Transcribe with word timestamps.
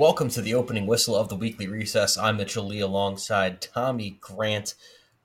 Welcome 0.00 0.30
to 0.30 0.40
the 0.40 0.54
opening 0.54 0.86
whistle 0.86 1.14
of 1.14 1.28
the 1.28 1.36
weekly 1.36 1.66
recess. 1.66 2.16
I'm 2.16 2.38
Mitchell 2.38 2.64
Lee 2.64 2.80
alongside 2.80 3.60
Tommy 3.60 4.16
Grant. 4.22 4.74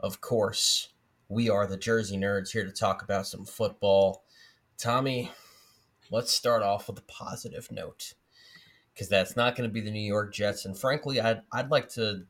Of 0.01 0.19
course, 0.19 0.89
we 1.29 1.49
are 1.49 1.65
the 1.65 1.77
Jersey 1.77 2.17
Nerds 2.17 2.51
here 2.51 2.65
to 2.65 2.73
talk 2.73 3.01
about 3.01 3.25
some 3.25 3.45
football. 3.45 4.25
Tommy, 4.77 5.31
let's 6.11 6.33
start 6.33 6.61
off 6.61 6.89
with 6.89 6.99
a 6.99 7.03
positive 7.03 7.71
note 7.71 8.15
because 8.93 9.07
that's 9.07 9.38
not 9.38 9.55
going 9.55 9.69
to 9.69 9.73
be 9.73 9.79
the 9.79 9.91
New 9.91 10.05
York 10.05 10.33
Jets. 10.33 10.66
And 10.66 10.77
frankly, 10.77 11.21
I'd, 11.21 11.44
I'd 11.53 11.71
like 11.71 11.88
to. 11.91 12.25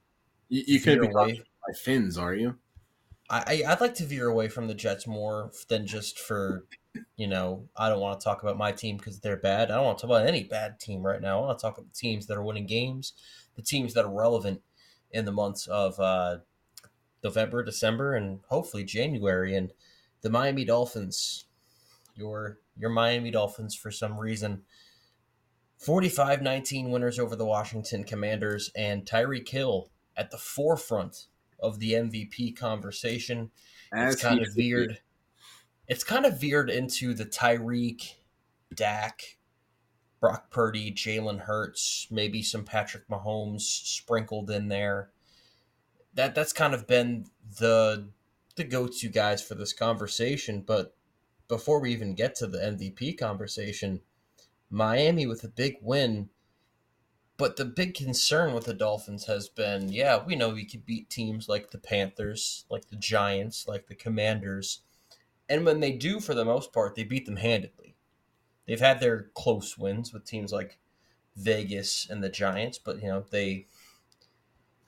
You, 0.48 0.64
you 0.68 0.80
could 0.80 1.02
be 1.02 1.08
away. 1.08 1.42
by 1.68 1.74
Finns, 1.74 2.16
are 2.16 2.36
you? 2.36 2.58
I, 3.28 3.64
I'd 3.68 3.82
like 3.82 3.96
to 3.96 4.06
veer 4.06 4.28
away 4.28 4.50
from 4.50 4.68
the 4.68 4.76
Jets 4.76 5.08
more 5.08 5.50
than 5.68 5.88
just 5.88 6.20
for, 6.20 6.66
you 7.16 7.28
know, 7.28 7.68
I 7.76 7.90
don't 7.90 8.00
want 8.00 8.20
to 8.20 8.24
talk 8.24 8.44
about 8.44 8.58
my 8.58 8.72
team 8.72 8.98
because 8.98 9.20
they're 9.20 9.38
bad. 9.38 9.72
I 9.72 9.76
don't 9.76 9.86
want 9.86 9.98
to 10.00 10.02
talk 10.08 10.16
about 10.16 10.28
any 10.28 10.44
bad 10.44 10.80
team 10.80 11.02
right 11.06 11.22
now. 11.22 11.40
I 11.40 11.46
want 11.46 11.60
to 11.60 11.62
talk 11.62 11.78
about 11.78 11.92
the 11.92 11.98
teams 11.98 12.28
that 12.28 12.38
are 12.38 12.44
winning 12.44 12.66
games, 12.66 13.14
the 13.56 13.62
teams 13.62 13.94
that 13.94 14.06
are 14.06 14.14
relevant 14.14 14.62
in 15.12 15.26
the 15.26 15.32
months 15.32 15.68
of 15.68 16.00
uh, 16.00 16.38
November, 17.24 17.64
December, 17.64 18.16
and 18.16 18.40
hopefully 18.50 18.84
January. 18.84 19.56
And 19.56 19.72
the 20.22 20.30
Miami 20.30 20.66
Dolphins, 20.66 21.46
your 22.16 22.60
your 22.78 22.90
Miami 22.90 23.32
Dolphins, 23.32 23.76
for 23.76 23.92
some 23.92 24.20
reason, 24.20 24.64
45-19 25.86 26.90
winners 26.90 27.20
over 27.20 27.36
the 27.36 27.46
Washington 27.46 28.04
Commanders, 28.04 28.72
and 28.76 29.06
Tyreek 29.06 29.48
Hill 29.48 29.90
at 30.18 30.32
the 30.32 30.38
forefront 30.38 31.28
of 31.60 31.80
the 31.80 31.94
MVP 31.94 32.58
conversation. 32.58 33.52
As 33.94 34.16
it's 34.16 34.24
kind 34.24 34.40
of 34.42 34.48
should 34.48 34.56
be. 34.56 34.88
It's 35.88 36.04
kind 36.04 36.26
of 36.26 36.40
veered 36.40 36.70
into 36.70 37.14
the 37.14 37.26
Tyreek, 37.26 38.16
Dak, 38.74 39.38
Brock 40.20 40.50
Purdy, 40.50 40.92
Jalen 40.92 41.42
Hurts, 41.42 42.08
maybe 42.10 42.42
some 42.42 42.64
Patrick 42.64 43.08
Mahomes 43.08 43.62
sprinkled 43.62 44.50
in 44.50 44.70
there. 44.70 45.12
That 46.14 46.34
that's 46.34 46.54
kind 46.54 46.74
of 46.74 46.88
been 46.88 47.28
the 47.60 48.10
the 48.56 48.64
go-to 48.64 49.10
guys 49.10 49.44
for 49.44 49.56
this 49.56 49.74
conversation. 49.74 50.64
But 50.66 50.96
before 51.48 51.80
we 51.80 51.92
even 51.92 52.16
get 52.16 52.36
to 52.36 52.48
the 52.48 52.58
MVP 52.58 53.18
conversation, 53.18 54.02
Miami 54.70 55.28
with 55.28 55.44
a 55.44 55.50
big 55.50 55.76
win. 55.82 56.30
But 57.38 57.58
the 57.58 57.66
big 57.66 57.96
concern 57.96 58.54
with 58.54 58.64
the 58.64 58.74
Dolphins 58.74 59.26
has 59.26 59.50
been, 59.50 59.92
yeah, 59.92 60.24
we 60.26 60.38
know 60.38 60.50
we 60.50 60.66
could 60.66 60.86
beat 60.86 61.10
teams 61.10 61.50
like 61.50 61.72
the 61.72 61.78
Panthers, 61.78 62.66
like 62.70 62.88
the 62.88 62.96
Giants, 62.96 63.68
like 63.68 63.88
the 63.88 63.96
Commanders. 63.96 64.82
And 65.50 65.66
when 65.66 65.80
they 65.80 65.92
do, 65.92 66.20
for 66.20 66.34
the 66.34 66.46
most 66.46 66.74
part, 66.74 66.96
they 66.96 67.04
beat 67.04 67.26
them 67.26 67.36
handedly. 67.38 67.96
They've 68.68 68.80
had 68.80 69.00
their 69.00 69.30
close 69.36 69.78
wins 69.78 70.12
with 70.12 70.26
teams 70.26 70.52
like 70.52 70.80
Vegas 71.36 72.08
and 72.10 72.24
the 72.24 72.30
Giants, 72.30 72.80
but 72.80 73.02
you 73.02 73.08
know, 73.10 73.26
they 73.30 73.68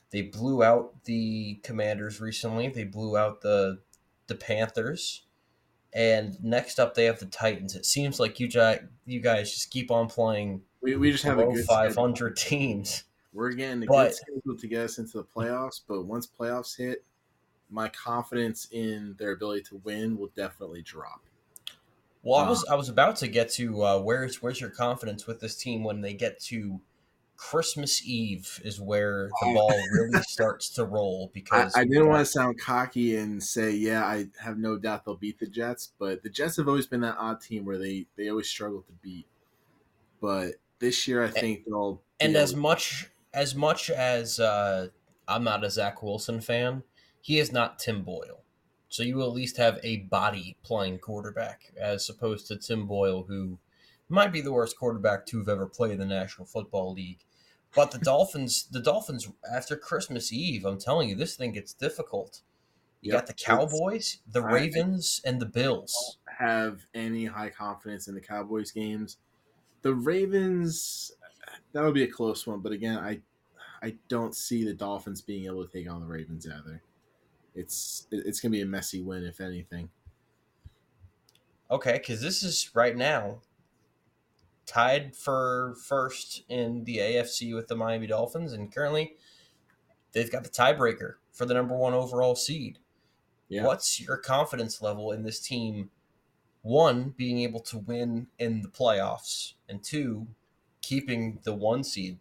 they 0.10 0.22
blew 0.24 0.64
out 0.64 1.04
the 1.04 1.56
Commanders 1.64 2.20
recently. 2.22 2.70
They 2.70 2.86
blew 2.86 3.18
out 3.18 3.42
the 3.42 3.80
the 4.28 4.36
Panthers. 4.36 5.24
And 5.94 6.42
next 6.44 6.80
up 6.80 6.96
they 6.96 7.06
have 7.06 7.20
the 7.20 7.26
Titans. 7.28 7.76
It 7.76 7.86
seems 7.86 8.20
like 8.20 8.40
you 8.40 8.50
you 9.06 9.20
guys 9.20 9.52
just 9.52 9.72
keep 9.72 9.92
on 9.92 10.08
playing 10.08 10.62
We, 10.82 10.96
we 10.96 11.12
just 11.12 11.24
have 11.24 11.40
a 11.40 11.46
good 11.46 11.66
five 11.66 11.96
hundred 11.96 12.36
teams. 12.38 13.04
We're 13.34 13.52
getting 13.52 13.84
a 13.84 13.86
But- 13.86 14.10
good 14.10 14.16
schedule 14.16 14.58
to 14.58 14.68
get 14.68 14.82
us 14.86 14.98
into 14.98 15.18
the 15.20 15.24
playoffs, 15.24 15.82
but 15.88 16.04
once 16.04 16.28
playoffs 16.28 16.76
hit, 16.78 17.06
my 17.70 17.90
confidence 17.90 18.68
in 18.72 19.16
their 19.20 19.32
ability 19.32 19.64
to 19.64 19.82
win 19.84 20.18
will 20.18 20.32
definitely 20.36 20.82
drop. 20.82 21.22
Well, 22.24 22.40
I 22.40 22.50
was 22.50 22.66
I 22.66 22.76
was 22.76 22.90
about 22.90 23.16
to 23.18 23.28
get 23.28 23.50
to 23.54 23.84
uh, 23.84 24.00
where's 24.00 24.42
where's 24.42 24.60
your 24.60 24.70
confidence 24.70 25.28
with 25.28 25.40
this 25.40 25.56
team 25.56 25.84
when 25.84 26.02
they 26.02 26.14
get 26.14 26.40
to 26.46 26.82
Christmas 27.38 28.04
Eve 28.04 28.60
is 28.66 28.82
where 28.82 29.30
the 29.42 29.54
ball 29.54 29.72
really 29.94 30.22
starts 30.24 30.70
to 30.72 30.84
roll 30.84 31.32
because 31.34 31.74
I 31.76 31.82
we've 31.82 31.92
didn't 31.92 32.08
want 32.08 32.26
to 32.26 32.32
sound 32.32 32.60
cocky 32.60 33.16
and 33.16 33.42
say, 33.42 33.72
yeah, 33.72 34.04
I 34.04 34.28
have 34.42 34.58
no 34.58 34.78
doubt 34.78 35.06
they'll 35.06 35.16
beat 35.16 35.40
the 35.40 35.48
Jets, 35.48 35.94
but 36.00 36.24
the 36.24 36.30
Jets 36.30 36.58
have 36.58 36.68
always 36.68 36.88
been 36.88 37.02
that 37.02 37.16
odd 37.18 37.40
team 37.40 37.64
where 37.64 37.78
they, 37.78 38.08
they 38.18 38.30
always 38.30 38.50
struggle 38.50 38.82
to 38.82 38.92
beat. 39.04 39.28
But 40.20 40.56
this 40.80 41.08
year, 41.08 41.24
I 41.24 41.30
think 41.30 41.66
they'll. 41.66 42.02
and 42.20 42.36
as 42.36 42.56
much 42.56 43.12
as 43.34 43.54
much 43.54 43.92
as 43.92 44.40
uh, 44.40 44.88
I'm 45.28 45.44
not 45.44 45.64
a 45.64 45.70
Zach 45.70 46.02
Wilson 46.02 46.42
fan, 46.42 46.82
he 47.28 47.40
is 47.40 47.52
not 47.52 47.78
Tim 47.78 48.04
Boyle. 48.04 48.46
So 48.88 49.04
you 49.04 49.18
will 49.18 49.28
at 49.28 49.34
least 49.34 49.58
have 49.58 49.82
a 49.84 49.98
body 49.98 50.56
playing 50.64 51.00
quarterback 51.00 51.74
as 51.78 52.10
opposed 52.10 52.48
to 52.48 52.56
Tim 52.56 52.88
Boyle, 52.88 53.24
who 53.24 53.60
might 54.08 54.32
be 54.32 54.40
the 54.40 54.54
worst 54.54 54.78
quarterback 54.80 55.26
to 55.26 55.38
have 55.40 55.50
ever 55.50 55.66
played 55.66 55.92
in 55.92 56.00
the 56.00 56.06
National 56.06 56.46
Football 56.46 56.94
League. 56.94 57.20
But 57.76 57.92
the 57.92 57.98
Dolphins, 58.14 58.64
the 58.72 58.80
Dolphins 58.80 59.28
after 59.54 59.76
Christmas 59.76 60.32
Eve, 60.32 60.64
I'm 60.64 60.80
telling 60.80 61.10
you, 61.10 61.16
this 61.16 61.36
thing 61.36 61.52
gets 61.52 61.74
difficult. 61.74 62.44
You 63.02 63.12
Yep. 63.12 63.22
got 63.22 63.28
the 63.28 63.34
Cowboys, 63.34 64.20
the 64.26 64.42
I- 64.42 64.54
Ravens, 64.54 65.20
and 65.26 65.42
the 65.42 65.46
Bills. 65.48 66.18
have 66.40 66.86
any 66.94 67.26
high 67.26 67.50
confidence 67.50 68.08
in 68.08 68.16
the 68.16 68.22
Cowboys 68.22 68.72
games. 68.72 69.18
The 69.82 69.94
Ravens, 69.94 71.12
that 71.74 71.84
would 71.84 71.94
be 71.94 72.04
a 72.04 72.08
close 72.08 72.48
one, 72.48 72.62
but 72.62 72.72
again, 72.72 72.98
I 72.98 73.20
I 73.82 73.98
don't 74.08 74.34
see 74.34 74.64
the 74.64 74.74
Dolphins 74.74 75.22
being 75.22 75.46
able 75.46 75.66
to 75.68 75.72
take 75.72 75.92
on 75.92 76.00
the 76.00 76.08
Ravens 76.08 76.48
either. 76.48 76.82
It's 77.58 78.08
it's 78.12 78.40
gonna 78.40 78.52
be 78.52 78.62
a 78.62 78.66
messy 78.66 79.02
win 79.02 79.24
if 79.24 79.42
anything. 79.42 79.90
Okay, 81.70 81.94
because 81.94 82.22
this 82.22 82.44
is 82.44 82.70
right 82.74 82.96
now 82.96 83.42
tied 84.68 85.16
for 85.16 85.76
first 85.84 86.44
in 86.50 86.84
the 86.84 86.98
AFC 86.98 87.56
with 87.56 87.68
the 87.68 87.76
Miami 87.76 88.06
Dolphins, 88.06 88.54
and 88.54 88.74
currently 88.74 89.16
they've 90.12 90.32
got 90.32 90.44
the 90.44 90.50
tiebreaker 90.50 91.16
for 91.32 91.46
the 91.46 91.54
number 91.54 91.76
one 91.76 91.94
overall 91.94 92.36
seed. 92.36 92.78
Yeah. 93.50 93.66
What's 93.66 94.00
your 94.00 94.18
confidence 94.18 94.82
level 94.82 95.12
in 95.12 95.24
this 95.24 95.40
team? 95.40 95.90
One, 96.62 97.14
being 97.18 97.40
able 97.40 97.62
to 97.62 97.80
win 97.80 98.28
in 98.40 98.62
the 98.62 98.68
playoffs, 98.68 99.54
and 99.70 99.82
two, 99.82 100.28
keeping 100.82 101.40
the 101.44 101.54
one 101.54 101.84
seed. 101.84 102.20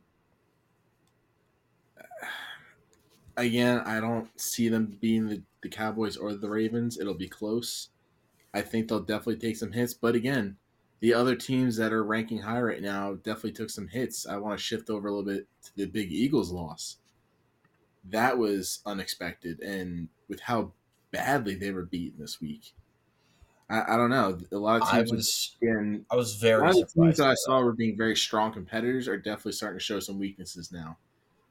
Again, 3.37 3.81
I 3.81 4.01
don't 4.01 4.29
see 4.41 4.69
them 4.69 4.97
being 5.01 5.29
the, 5.29 5.43
the 5.63 5.69
Cowboys 5.69 6.17
or 6.17 6.35
the 6.35 6.49
Ravens. 6.49 6.99
It'll 6.99 7.15
be 7.15 7.29
close. 7.29 7.91
I 8.55 8.63
think 8.63 8.89
they'll 8.89 9.01
definitely 9.01 9.37
take 9.37 9.57
some 9.57 9.73
hits, 9.73 9.93
but 9.93 10.15
again, 10.15 10.57
the 11.01 11.13
other 11.13 11.37
teams 11.37 11.77
that 11.77 11.93
are 11.93 12.03
ranking 12.03 12.39
high 12.39 12.61
right 12.61 12.81
now 12.81 13.15
definitely 13.15 13.53
took 13.53 13.69
some 13.69 13.89
hits. 13.89 14.27
I 14.27 14.39
want 14.39 14.59
to 14.59 14.65
shift 14.65 14.89
over 14.89 15.09
a 15.09 15.11
little 15.11 15.27
bit 15.31 15.47
to 15.65 15.77
the 15.77 15.87
big 15.87 16.11
Eagles 16.11 16.51
loss. 16.51 16.97
That 18.09 18.39
was 18.39 18.81
unexpected, 18.87 19.61
and 19.61 20.09
with 20.29 20.41
how 20.41 20.73
badly 21.11 21.55
they 21.55 21.71
were 21.73 21.85
beaten 21.85 22.21
this 22.21 22.41
week, 22.41 22.73
I, 23.69 23.95
I 23.95 23.97
don't 23.97 24.11
know. 24.11 24.39
A 24.53 24.57
lot 24.57 24.81
of 24.83 24.91
teams 24.91 25.13
I 25.13 25.15
was 25.15 25.57
again, 25.61 26.07
I 26.11 26.17
was 26.17 26.37
a 26.37 26.39
very 26.39 26.61
lot 26.63 26.71
of 26.71 26.75
teams 26.77 26.93
surprised. 26.93 27.19
that 27.19 27.29
I 27.29 27.35
saw 27.35 27.61
were 27.61 27.73
being 27.73 27.97
very 27.97 28.17
strong 28.17 28.53
competitors 28.53 29.09
are 29.09 29.19
definitely 29.19 29.53
starting 29.53 29.79
to 29.79 29.85
show 29.85 30.01
some 30.01 30.19
weaknesses 30.19 30.73
now, 30.73 30.97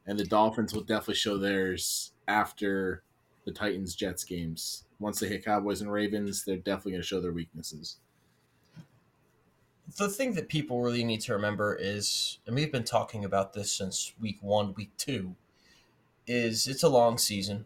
and 0.07 0.19
the 0.19 0.25
Dolphins 0.25 0.73
will 0.73 0.81
definitely 0.81 1.15
show 1.15 1.37
theirs 1.37 2.11
after 2.27 3.03
the 3.45 3.51
Titans 3.51 3.95
Jets 3.95 4.23
games. 4.23 4.85
Once 4.99 5.19
they 5.19 5.27
hit 5.27 5.45
Cowboys 5.45 5.81
and 5.81 5.91
Ravens, 5.91 6.43
they're 6.45 6.57
definitely 6.57 6.93
going 6.93 7.01
to 7.01 7.07
show 7.07 7.21
their 7.21 7.31
weaknesses. 7.31 7.97
the 9.97 10.09
thing 10.09 10.33
that 10.33 10.49
people 10.49 10.81
really 10.81 11.03
need 11.03 11.21
to 11.21 11.33
remember 11.33 11.77
is, 11.79 12.39
and 12.45 12.55
we've 12.55 12.71
been 12.71 12.83
talking 12.83 13.23
about 13.23 13.53
this 13.53 13.71
since 13.71 14.13
week 14.19 14.37
one, 14.41 14.73
week 14.73 14.91
two, 14.97 15.35
is 16.27 16.67
it's 16.67 16.83
a 16.83 16.89
long 16.89 17.17
season. 17.17 17.65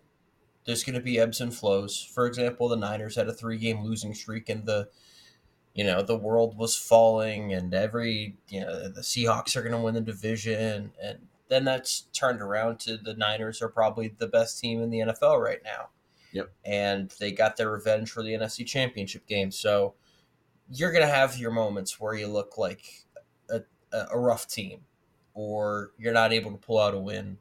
There's 0.66 0.84
going 0.84 0.96
to 0.96 1.02
be 1.02 1.20
ebbs 1.20 1.42
and 1.42 1.54
flows. 1.54 2.02
For 2.14 2.26
example, 2.28 2.68
the 2.68 2.76
Niners 2.76 3.16
had 3.16 3.28
a 3.28 3.34
three-game 3.34 3.84
losing 3.84 4.14
streak, 4.14 4.50
and 4.50 4.66
the, 4.66 4.90
you 5.74 5.84
know, 5.84 6.02
the 6.02 6.18
world 6.18 6.58
was 6.58 6.76
falling, 6.76 7.54
and 7.54 7.74
every, 7.74 8.36
you 8.50 8.62
know, 8.62 8.90
the 8.90 9.02
Seahawks 9.02 9.56
are 9.56 9.62
going 9.62 9.72
to 9.72 9.80
win 9.80 9.96
the 9.96 10.02
division, 10.02 10.92
and 11.02 11.20
then 11.50 11.66
that's 11.66 12.02
turned 12.14 12.42
around 12.42 12.80
to 12.82 12.98
the 12.98 13.16
Niners 13.16 13.62
are 13.62 13.70
probably 13.70 14.14
the 14.18 14.28
best 14.28 14.60
team 14.60 14.82
in 14.82 14.90
the 14.90 15.00
NFL 15.00 15.42
right 15.44 15.62
now. 15.64 15.90
Yep. 16.32 16.52
And 16.64 17.14
they 17.20 17.32
got 17.32 17.58
their 17.58 17.72
revenge 17.72 18.12
for 18.12 18.24
the 18.24 18.34
NFC 18.34 18.66
Championship 18.66 19.26
game. 19.28 19.52
So 19.52 19.96
you're 20.72 20.92
going 20.92 21.06
to 21.06 21.14
have 21.14 21.38
your 21.38 21.52
moments 21.52 22.00
where 22.00 22.14
you 22.14 22.28
look 22.28 22.58
like 22.58 23.08
a, 23.50 23.62
a 24.12 24.20
rough 24.20 24.48
team 24.48 24.82
or 25.34 25.92
you're 25.98 26.14
not 26.14 26.34
able 26.34 26.52
to 26.52 26.58
pull 26.58 26.80
out 26.80 26.94
a 26.94 27.00
win. 27.00 27.38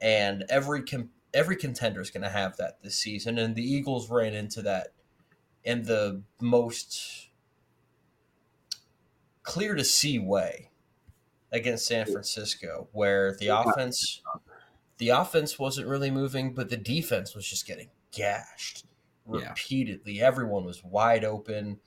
And 0.00 0.44
every 0.48 0.82
com- 0.82 1.10
every 1.34 1.56
contender 1.56 2.00
is 2.00 2.10
going 2.10 2.22
to 2.22 2.30
have 2.30 2.56
that 2.56 2.82
this 2.82 2.96
season. 2.96 3.38
And 3.38 3.54
the 3.54 3.62
Eagles 3.62 4.10
ran 4.10 4.34
into 4.34 4.62
that 4.62 4.88
in 5.64 5.82
the 5.82 6.22
most 6.40 7.28
clear 9.42 9.74
to 9.74 9.84
see 9.84 10.18
way 10.18 10.70
against 11.52 11.86
San 11.86 12.06
Francisco, 12.06 12.88
where 12.92 13.36
the 13.38 13.48
offense 13.48 14.22
the 14.98 15.10
offense 15.10 15.58
wasn't 15.58 15.86
really 15.86 16.10
moving, 16.10 16.54
but 16.54 16.70
the 16.70 16.76
defense 16.76 17.34
was 17.34 17.46
just 17.46 17.66
getting 17.66 17.90
gashed 18.12 18.86
Yeah. 19.30 19.50
repeatedly. 19.50 20.22
Everyone 20.22 20.64
was 20.64 20.82
wide 20.82 21.22
open. 21.24 21.80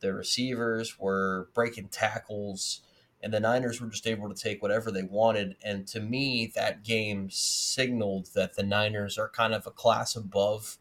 The 0.00 0.14
receivers 0.14 0.98
were 0.98 1.50
breaking 1.54 1.88
tackles, 1.88 2.80
and 3.22 3.32
the 3.34 3.40
Niners 3.40 3.80
were 3.82 3.88
just 3.88 4.06
able 4.06 4.32
to 4.32 4.34
take 4.34 4.62
whatever 4.62 4.90
they 4.90 5.02
wanted. 5.02 5.56
And 5.62 5.86
to 5.88 6.00
me, 6.00 6.50
that 6.54 6.82
game 6.82 7.28
signaled 7.30 8.28
that 8.34 8.54
the 8.56 8.62
Niners 8.62 9.18
are 9.18 9.28
kind 9.28 9.52
of 9.52 9.66
a 9.66 9.70
class 9.70 10.16
above 10.16 10.78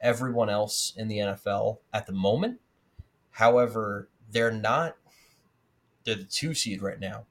everyone 0.00 0.48
else 0.50 0.92
in 0.96 1.08
the 1.08 1.18
NFL 1.18 1.80
at 1.92 2.06
the 2.06 2.12
moment. 2.12 2.60
However, 3.30 4.08
they're 4.30 4.52
not, 4.52 4.96
they're 6.04 6.14
the 6.14 6.24
two 6.24 6.54
seed 6.54 6.82
right 6.82 7.00
now 7.00 7.26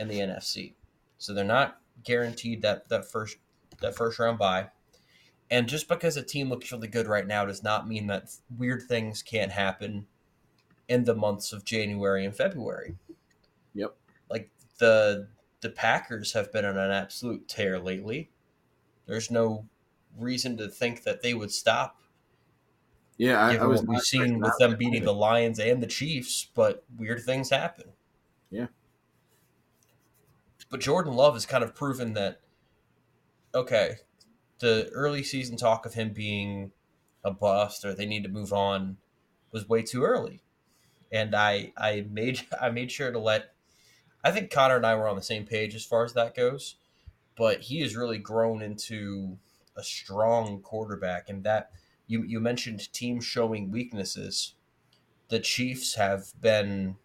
in 0.00 0.08
the 0.08 0.18
NFC. 0.18 0.72
So 1.18 1.34
they're 1.34 1.44
not 1.44 1.78
guaranteed 2.02 2.62
that, 2.62 2.88
that 2.88 3.10
first 3.10 3.36
that 3.80 3.94
first 3.94 4.18
round 4.18 4.38
bye. 4.38 4.68
And 5.50 5.68
just 5.68 5.88
because 5.88 6.16
a 6.16 6.22
team 6.22 6.48
looks 6.48 6.70
really 6.72 6.88
good 6.88 7.06
right 7.06 7.26
now 7.26 7.44
does 7.44 7.62
not 7.62 7.88
mean 7.88 8.06
that 8.06 8.30
weird 8.56 8.82
things 8.82 9.22
can't 9.22 9.52
happen 9.52 10.06
in 10.88 11.04
the 11.04 11.14
months 11.14 11.52
of 11.52 11.64
January 11.64 12.24
and 12.24 12.34
February. 12.34 12.96
Yep. 13.74 13.94
Like 14.30 14.50
the 14.78 15.28
the 15.60 15.70
Packers 15.70 16.32
have 16.32 16.52
been 16.52 16.64
on 16.64 16.78
an 16.78 16.90
absolute 16.90 17.46
tear 17.48 17.78
lately. 17.78 18.30
There's 19.06 19.30
no 19.30 19.66
reason 20.18 20.56
to 20.56 20.68
think 20.68 21.02
that 21.02 21.22
they 21.22 21.34
would 21.34 21.52
stop. 21.52 22.00
Yeah, 23.18 23.38
I, 23.38 23.56
I 23.56 23.66
was 23.66 23.80
what 23.80 23.88
we've 23.90 24.00
seen 24.00 24.40
with 24.40 24.56
them 24.58 24.76
beating 24.76 25.04
the 25.04 25.12
Lions 25.12 25.58
and 25.58 25.82
the 25.82 25.86
Chiefs, 25.86 26.48
but 26.54 26.84
weird 26.96 27.22
things 27.22 27.50
happen. 27.50 27.84
Yeah. 28.50 28.68
But 30.70 30.80
Jordan 30.80 31.14
Love 31.14 31.34
has 31.34 31.46
kind 31.46 31.64
of 31.64 31.74
proven 31.74 32.14
that 32.14 32.40
okay, 33.54 33.96
the 34.60 34.88
early 34.92 35.22
season 35.22 35.56
talk 35.56 35.84
of 35.84 35.94
him 35.94 36.12
being 36.12 36.72
a 37.24 37.32
bust 37.32 37.84
or 37.84 37.92
they 37.92 38.06
need 38.06 38.22
to 38.22 38.28
move 38.28 38.52
on 38.52 38.96
was 39.52 39.68
way 39.68 39.82
too 39.82 40.04
early. 40.04 40.42
And 41.12 41.34
I 41.34 41.72
I 41.76 42.06
made 42.10 42.46
I 42.60 42.70
made 42.70 42.92
sure 42.92 43.10
to 43.10 43.18
let 43.18 43.52
I 44.22 44.30
think 44.30 44.50
Connor 44.50 44.76
and 44.76 44.86
I 44.86 44.94
were 44.94 45.08
on 45.08 45.16
the 45.16 45.22
same 45.22 45.44
page 45.44 45.74
as 45.74 45.84
far 45.84 46.04
as 46.04 46.12
that 46.12 46.34
goes, 46.34 46.76
but 47.36 47.62
he 47.62 47.80
has 47.80 47.96
really 47.96 48.18
grown 48.18 48.62
into 48.62 49.38
a 49.76 49.82
strong 49.82 50.60
quarterback 50.60 51.28
and 51.28 51.42
that 51.44 51.70
you 52.06 52.22
you 52.22 52.38
mentioned 52.38 52.92
teams 52.92 53.24
showing 53.24 53.70
weaknesses. 53.70 54.54
The 55.28 55.40
Chiefs 55.40 55.94
have 55.94 56.32
been 56.40 56.96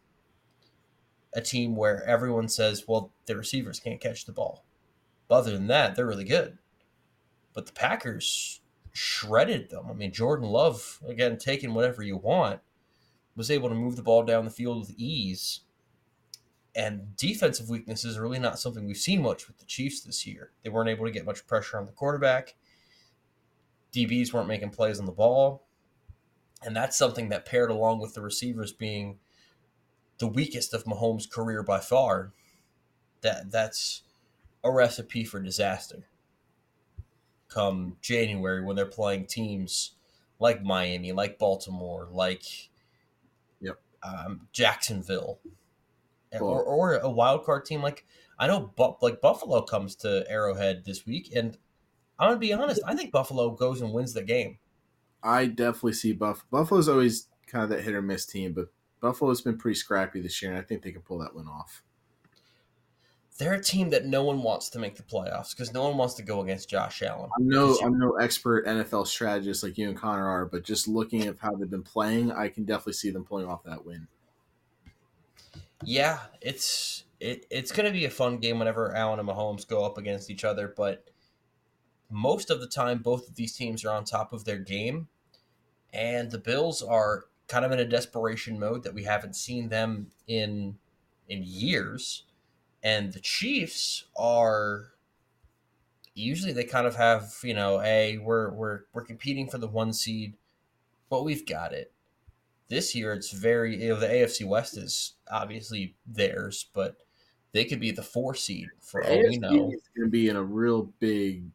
a 1.35 1.41
team 1.41 1.75
where 1.75 2.03
everyone 2.05 2.47
says, 2.47 2.85
well, 2.87 3.11
the 3.25 3.35
receivers 3.35 3.79
can't 3.79 4.01
catch 4.01 4.25
the 4.25 4.31
ball. 4.31 4.65
But 5.27 5.35
other 5.35 5.51
than 5.51 5.67
that, 5.67 5.95
they're 5.95 6.07
really 6.07 6.23
good. 6.23 6.57
But 7.53 7.65
the 7.65 7.73
Packers 7.73 8.61
shredded 8.91 9.69
them. 9.69 9.85
I 9.89 9.93
mean, 9.93 10.13
Jordan 10.13 10.47
Love, 10.47 10.99
again, 11.05 11.37
taking 11.37 11.73
whatever 11.73 12.01
you 12.01 12.15
want, 12.15 12.61
was 13.35 13.51
able 13.51 13.67
to 13.67 13.75
move 13.75 13.97
the 13.97 14.01
ball 14.01 14.23
down 14.23 14.45
the 14.45 14.51
field 14.51 14.79
with 14.79 14.97
ease. 14.97 15.61
And 16.73 17.15
defensive 17.17 17.69
weaknesses 17.69 18.17
are 18.17 18.21
really 18.21 18.39
not 18.39 18.59
something 18.59 18.85
we've 18.85 18.97
seen 18.97 19.21
much 19.21 19.47
with 19.47 19.57
the 19.57 19.65
Chiefs 19.65 20.01
this 20.01 20.25
year. 20.25 20.51
They 20.63 20.69
weren't 20.69 20.89
able 20.89 21.05
to 21.05 21.11
get 21.11 21.25
much 21.25 21.45
pressure 21.47 21.77
on 21.77 21.85
the 21.85 21.91
quarterback. 21.91 22.55
DBs 23.93 24.33
weren't 24.33 24.47
making 24.47 24.69
plays 24.69 24.99
on 24.99 25.05
the 25.05 25.11
ball. 25.11 25.67
And 26.63 26.75
that's 26.75 26.97
something 26.97 27.29
that 27.29 27.45
paired 27.45 27.71
along 27.71 27.99
with 27.99 28.13
the 28.13 28.21
receivers 28.21 28.71
being 28.71 29.19
the 30.17 30.27
weakest 30.27 30.73
of 30.73 30.85
Mahomes' 30.85 31.29
career 31.29 31.63
by 31.63 31.79
far. 31.79 32.33
That 33.21 33.51
that's 33.51 34.03
a 34.63 34.71
recipe 34.71 35.23
for 35.23 35.39
disaster 35.39 36.05
come 37.55 37.95
January 38.01 38.63
when 38.63 38.75
they're 38.75 38.85
playing 38.85 39.25
teams 39.25 39.91
like 40.39 40.61
Miami, 40.61 41.13
like 41.13 41.39
Baltimore, 41.39 42.07
like 42.11 42.43
yep. 43.61 43.79
um, 44.03 44.47
Jacksonville, 44.51 45.39
cool. 46.37 46.49
or, 46.49 46.63
or 46.63 46.93
a 46.95 47.09
wild 47.09 47.45
card 47.45 47.65
team 47.65 47.81
like 47.81 48.05
I 48.37 48.47
know, 48.47 48.73
but 48.75 49.01
like 49.01 49.21
Buffalo 49.21 49.61
comes 49.61 49.95
to 49.97 50.25
Arrowhead 50.29 50.83
this 50.85 51.05
week, 51.05 51.31
and 51.33 51.57
I'm 52.19 52.29
gonna 52.29 52.39
be 52.39 52.53
honest, 52.53 52.81
I 52.85 52.95
think 52.95 53.11
Buffalo 53.11 53.51
goes 53.51 53.81
and 53.81 53.93
wins 53.93 54.13
the 54.13 54.23
game. 54.23 54.57
I 55.23 55.45
definitely 55.45 55.93
see 55.93 56.11
Buff. 56.11 56.45
Buffalo's 56.51 56.89
always 56.89 57.29
kind 57.47 57.63
of 57.63 57.69
that 57.69 57.83
hit 57.83 57.95
or 57.95 58.01
miss 58.01 58.25
team, 58.25 58.51
but 58.51 58.67
Buffalo's 59.05 59.41
been 59.41 59.57
pretty 59.57 59.75
scrappy 59.75 60.21
this 60.21 60.41
year, 60.41 60.51
and 60.51 60.59
I 60.59 60.63
think 60.63 60.81
they 60.81 60.91
can 60.91 61.01
pull 61.01 61.19
that 61.19 61.35
one 61.35 61.47
off 61.47 61.83
they're 63.37 63.53
a 63.53 63.61
team 63.61 63.89
that 63.89 64.05
no 64.05 64.23
one 64.23 64.41
wants 64.41 64.69
to 64.69 64.79
make 64.79 64.95
the 64.95 65.03
playoffs 65.03 65.51
because 65.51 65.73
no 65.73 65.83
one 65.83 65.97
wants 65.97 66.13
to 66.15 66.23
go 66.23 66.41
against 66.41 66.69
Josh 66.69 67.01
Allen. 67.01 67.29
I'm 67.37 67.47
no, 67.47 67.77
I'm 67.83 67.97
no 67.99 68.15
expert 68.15 68.65
NFL 68.65 69.07
strategist 69.07 69.61
like 69.63 69.77
you 69.77 69.89
and 69.89 69.97
Connor 69.97 70.27
are, 70.27 70.45
but 70.45 70.63
just 70.63 70.87
looking 70.87 71.23
at 71.23 71.37
how 71.39 71.53
they've 71.53 71.69
been 71.69 71.83
playing, 71.83 72.31
I 72.31 72.47
can 72.47 72.63
definitely 72.63 72.93
see 72.93 73.09
them 73.09 73.25
pulling 73.25 73.47
off 73.47 73.63
that 73.63 73.85
win. 73.85 74.07
Yeah, 75.83 76.19
it's 76.41 77.03
it, 77.19 77.45
it's 77.49 77.71
going 77.71 77.85
to 77.85 77.91
be 77.91 78.05
a 78.05 78.09
fun 78.09 78.37
game 78.37 78.59
whenever 78.59 78.95
Allen 78.95 79.19
and 79.19 79.27
Mahomes 79.27 79.67
go 79.67 79.83
up 79.83 79.97
against 79.97 80.29
each 80.29 80.45
other, 80.45 80.73
but 80.75 81.09
most 82.09 82.49
of 82.49 82.61
the 82.61 82.67
time, 82.67 82.99
both 82.99 83.27
of 83.27 83.35
these 83.35 83.53
teams 83.53 83.83
are 83.83 83.91
on 83.91 84.05
top 84.05 84.31
of 84.31 84.45
their 84.45 84.59
game, 84.59 85.09
and 85.91 86.31
the 86.31 86.37
Bills 86.37 86.81
are 86.81 87.25
kind 87.47 87.65
of 87.65 87.71
in 87.71 87.79
a 87.79 87.85
desperation 87.85 88.59
mode 88.59 88.83
that 88.83 88.93
we 88.93 89.03
haven't 89.03 89.35
seen 89.35 89.69
them 89.69 90.07
in 90.27 90.75
in 91.27 91.41
years 91.43 92.23
and 92.85 93.11
the 93.13 93.19
Chiefs 93.19 94.05
are 94.15 94.91
usually 96.13 96.53
they 96.53 96.63
kind 96.63 96.85
of 96.85 96.95
have 96.95 97.33
you 97.43 97.55
know, 97.55 97.81
a 97.81 98.19
we're 98.19 98.51
we're 98.51 98.81
we're 98.93 99.03
competing 99.03 99.49
for 99.49 99.57
the 99.57 99.67
one 99.67 99.91
seed, 99.91 100.35
but 101.09 101.25
we've 101.25 101.45
got 101.47 101.73
it. 101.73 101.91
This 102.69 102.93
year, 102.93 103.11
it's 103.13 103.31
very 103.31 103.81
you 103.81 103.89
know 103.89 103.99
the 103.99 104.07
AFC 104.07 104.47
West 104.47 104.77
is 104.77 105.13
obviously 105.31 105.95
theirs, 106.05 106.67
but 106.73 106.97
they 107.53 107.65
could 107.65 107.79
be 107.79 107.91
the 107.91 108.03
four 108.03 108.35
seed 108.35 108.67
for 108.79 109.03
all 109.03 109.09
AFC 109.09 109.29
we 109.29 109.37
know. 109.37 109.49
Going 109.49 109.79
to 109.99 110.07
be 110.07 110.29
in 110.29 110.35
a 110.35 110.43
real 110.43 110.93
big 110.99 111.45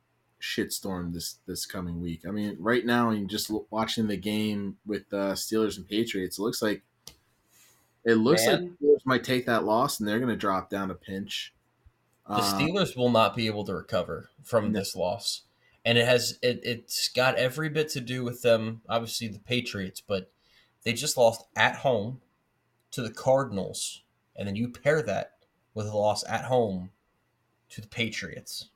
shitstorm 0.40 1.12
this 1.12 1.36
this 1.46 1.66
coming 1.66 2.00
week. 2.00 2.22
I 2.26 2.30
mean, 2.30 2.56
right 2.58 2.84
now, 2.84 3.10
and 3.10 3.28
just 3.28 3.50
watching 3.70 4.06
the 4.06 4.16
game 4.16 4.76
with 4.86 5.02
uh, 5.12 5.34
Steelers 5.34 5.76
and 5.76 5.88
Patriots, 5.88 6.38
it 6.38 6.42
looks 6.42 6.62
like 6.62 6.82
it 8.04 8.14
looks 8.14 8.46
Man. 8.46 8.62
like 8.62 8.70
Steelers 8.80 9.06
might 9.06 9.24
take 9.24 9.46
that 9.46 9.64
loss 9.64 10.00
and 10.00 10.08
they're 10.08 10.18
going 10.18 10.30
to 10.30 10.36
drop 10.36 10.70
down 10.70 10.90
a 10.90 10.94
pinch. 10.94 11.52
The 12.26 12.34
uh, 12.34 12.58
Steelers 12.58 12.96
will 12.96 13.10
not 13.10 13.34
be 13.34 13.46
able 13.46 13.64
to 13.64 13.74
recover 13.74 14.30
from 14.42 14.72
this 14.72 14.94
loss, 14.94 15.42
and 15.84 15.98
it 15.98 16.06
has 16.06 16.38
it, 16.42 16.60
it's 16.62 17.08
got 17.08 17.36
every 17.36 17.68
bit 17.68 17.88
to 17.90 18.00
do 18.00 18.24
with 18.24 18.42
them. 18.42 18.82
Obviously, 18.88 19.28
the 19.28 19.40
Patriots, 19.40 20.00
but 20.00 20.30
they 20.84 20.92
just 20.92 21.16
lost 21.16 21.44
at 21.56 21.76
home 21.76 22.20
to 22.92 23.02
the 23.02 23.10
Cardinals, 23.10 24.02
and 24.36 24.48
then 24.48 24.56
you 24.56 24.68
pair 24.68 25.02
that 25.02 25.32
with 25.74 25.86
a 25.86 25.96
loss 25.96 26.24
at 26.28 26.44
home 26.44 26.90
to 27.70 27.80
the 27.80 27.88
Patriots. 27.88 28.68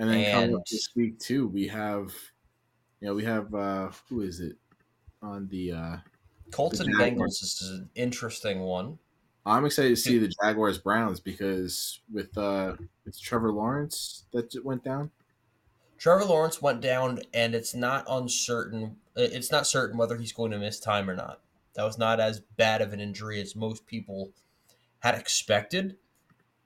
And 0.00 0.08
then 0.08 0.18
and, 0.24 0.32
coming 0.32 0.56
up 0.56 0.66
this 0.66 0.88
week 0.96 1.18
too, 1.18 1.46
we 1.46 1.68
have, 1.68 2.14
you 3.00 3.08
know, 3.08 3.14
we 3.14 3.24
have 3.24 3.54
uh 3.54 3.90
who 4.08 4.22
is 4.22 4.40
it 4.40 4.56
on 5.22 5.46
the 5.48 5.72
uh 5.72 5.96
Colts 6.50 6.80
and 6.80 6.92
Bengals 6.96 7.42
is 7.42 7.60
an 7.70 7.90
interesting 7.94 8.60
one. 8.60 8.98
I'm 9.44 9.66
excited 9.66 9.90
to 9.90 9.96
see 9.96 10.18
the 10.18 10.32
Jaguars 10.42 10.78
Browns 10.78 11.20
because 11.20 12.00
with 12.10 12.36
uh 12.38 12.76
it's 13.04 13.20
Trevor 13.20 13.52
Lawrence 13.52 14.24
that 14.32 14.64
went 14.64 14.82
down. 14.82 15.10
Trevor 15.98 16.24
Lawrence 16.24 16.62
went 16.62 16.80
down, 16.80 17.20
and 17.34 17.54
it's 17.54 17.74
not 17.74 18.06
uncertain. 18.08 18.96
It's 19.14 19.52
not 19.52 19.66
certain 19.66 19.98
whether 19.98 20.16
he's 20.16 20.32
going 20.32 20.50
to 20.52 20.58
miss 20.58 20.80
time 20.80 21.10
or 21.10 21.14
not. 21.14 21.40
That 21.74 21.84
was 21.84 21.98
not 21.98 22.20
as 22.20 22.40
bad 22.40 22.80
of 22.80 22.94
an 22.94 23.00
injury 23.00 23.38
as 23.38 23.54
most 23.54 23.86
people 23.86 24.32
had 25.00 25.14
expected. 25.14 25.98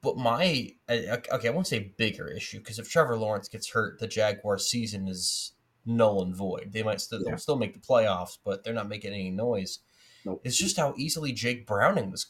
But 0.05 0.19
my 0.19 0.75
okay, 0.89 1.49
I 1.49 1.51
won't 1.51 1.67
say 1.67 1.95
bigger 1.97 2.29
issue 2.29 2.59
because 2.59 2.79
if 2.79 2.91
Trevor 2.91 3.17
Lawrence 3.17 3.49
gets 3.49 3.71
hurt, 3.71 3.99
the 3.99 4.07
Jaguars 4.07 4.69
season 4.69 5.09
is 5.09 5.53
null 5.87 6.23
and 6.23 6.37
void. 6.37 6.71
They 6.73 6.83
might 6.83 7.01
still 7.01 7.21
yeah. 7.21 7.31
they'll 7.31 7.39
still 7.39 7.57
make 7.57 7.73
the 7.73 7.81
playoffs, 7.81 8.39
but 8.45 8.63
they're 8.63 8.75
not 8.75 8.89
making 8.89 9.13
any 9.13 9.31
noise. 9.31 9.81
Nope. 10.25 10.43
It's 10.45 10.59
just 10.59 10.77
how 10.77 10.95
easily 10.99 11.33
Jake 11.33 11.67
Browning 11.67 12.11
was 12.11 12.27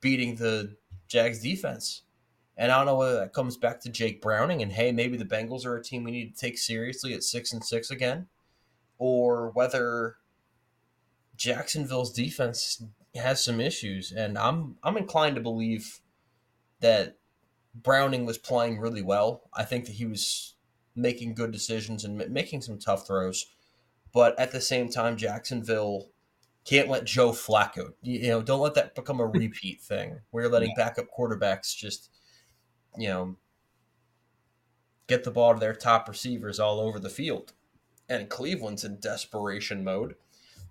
beating 0.00 0.36
the 0.36 0.76
Jags 1.08 1.40
defense. 1.40 2.02
And 2.56 2.70
I 2.70 2.76
don't 2.76 2.86
know 2.86 2.96
whether 2.96 3.18
that 3.18 3.32
comes 3.32 3.56
back 3.56 3.80
to 3.80 3.90
Jake 3.90 4.22
Browning 4.22 4.62
and 4.62 4.72
hey, 4.72 4.92
maybe 4.92 5.16
the 5.16 5.24
Bengals 5.24 5.66
are 5.66 5.76
a 5.76 5.82
team 5.82 6.04
we 6.04 6.12
need 6.12 6.34
to 6.34 6.40
take 6.40 6.56
seriously 6.56 7.14
at 7.14 7.24
six 7.24 7.52
and 7.52 7.64
six 7.64 7.90
again, 7.90 8.28
or 8.98 9.50
whether 9.50 10.16
Jacksonville's 11.36 12.12
defense 12.12 12.82
has 13.16 13.44
some 13.44 13.60
issues. 13.60 14.12
And 14.12 14.38
I'm 14.38 14.76
I'm 14.84 14.96
inclined 14.96 15.34
to 15.34 15.42
believe 15.42 16.00
that 16.84 17.16
Browning 17.74 18.26
was 18.26 18.36
playing 18.36 18.78
really 18.78 19.00
well. 19.00 19.48
I 19.54 19.64
think 19.64 19.86
that 19.86 19.94
he 19.94 20.04
was 20.04 20.54
making 20.94 21.34
good 21.34 21.50
decisions 21.50 22.04
and 22.04 22.28
making 22.28 22.60
some 22.60 22.78
tough 22.78 23.06
throws. 23.06 23.46
But 24.12 24.38
at 24.38 24.52
the 24.52 24.60
same 24.60 24.90
time, 24.90 25.16
Jacksonville 25.16 26.10
can't 26.66 26.90
let 26.90 27.06
Joe 27.06 27.30
Flacco, 27.30 27.94
you 28.02 28.28
know, 28.28 28.42
don't 28.42 28.60
let 28.60 28.74
that 28.74 28.94
become 28.94 29.18
a 29.18 29.26
repeat 29.40 29.80
thing 29.80 30.20
where 30.30 30.44
you're 30.44 30.52
letting 30.52 30.74
yeah. 30.76 30.84
backup 30.84 31.06
quarterbacks 31.18 31.74
just, 31.74 32.10
you 32.98 33.08
know, 33.08 33.36
get 35.06 35.24
the 35.24 35.30
ball 35.30 35.54
to 35.54 35.60
their 35.60 35.74
top 35.74 36.06
receivers 36.06 36.60
all 36.60 36.80
over 36.80 36.98
the 36.98 37.08
field. 37.08 37.54
And 38.10 38.28
Cleveland's 38.28 38.84
in 38.84 39.00
desperation 39.00 39.82
mode 39.82 40.16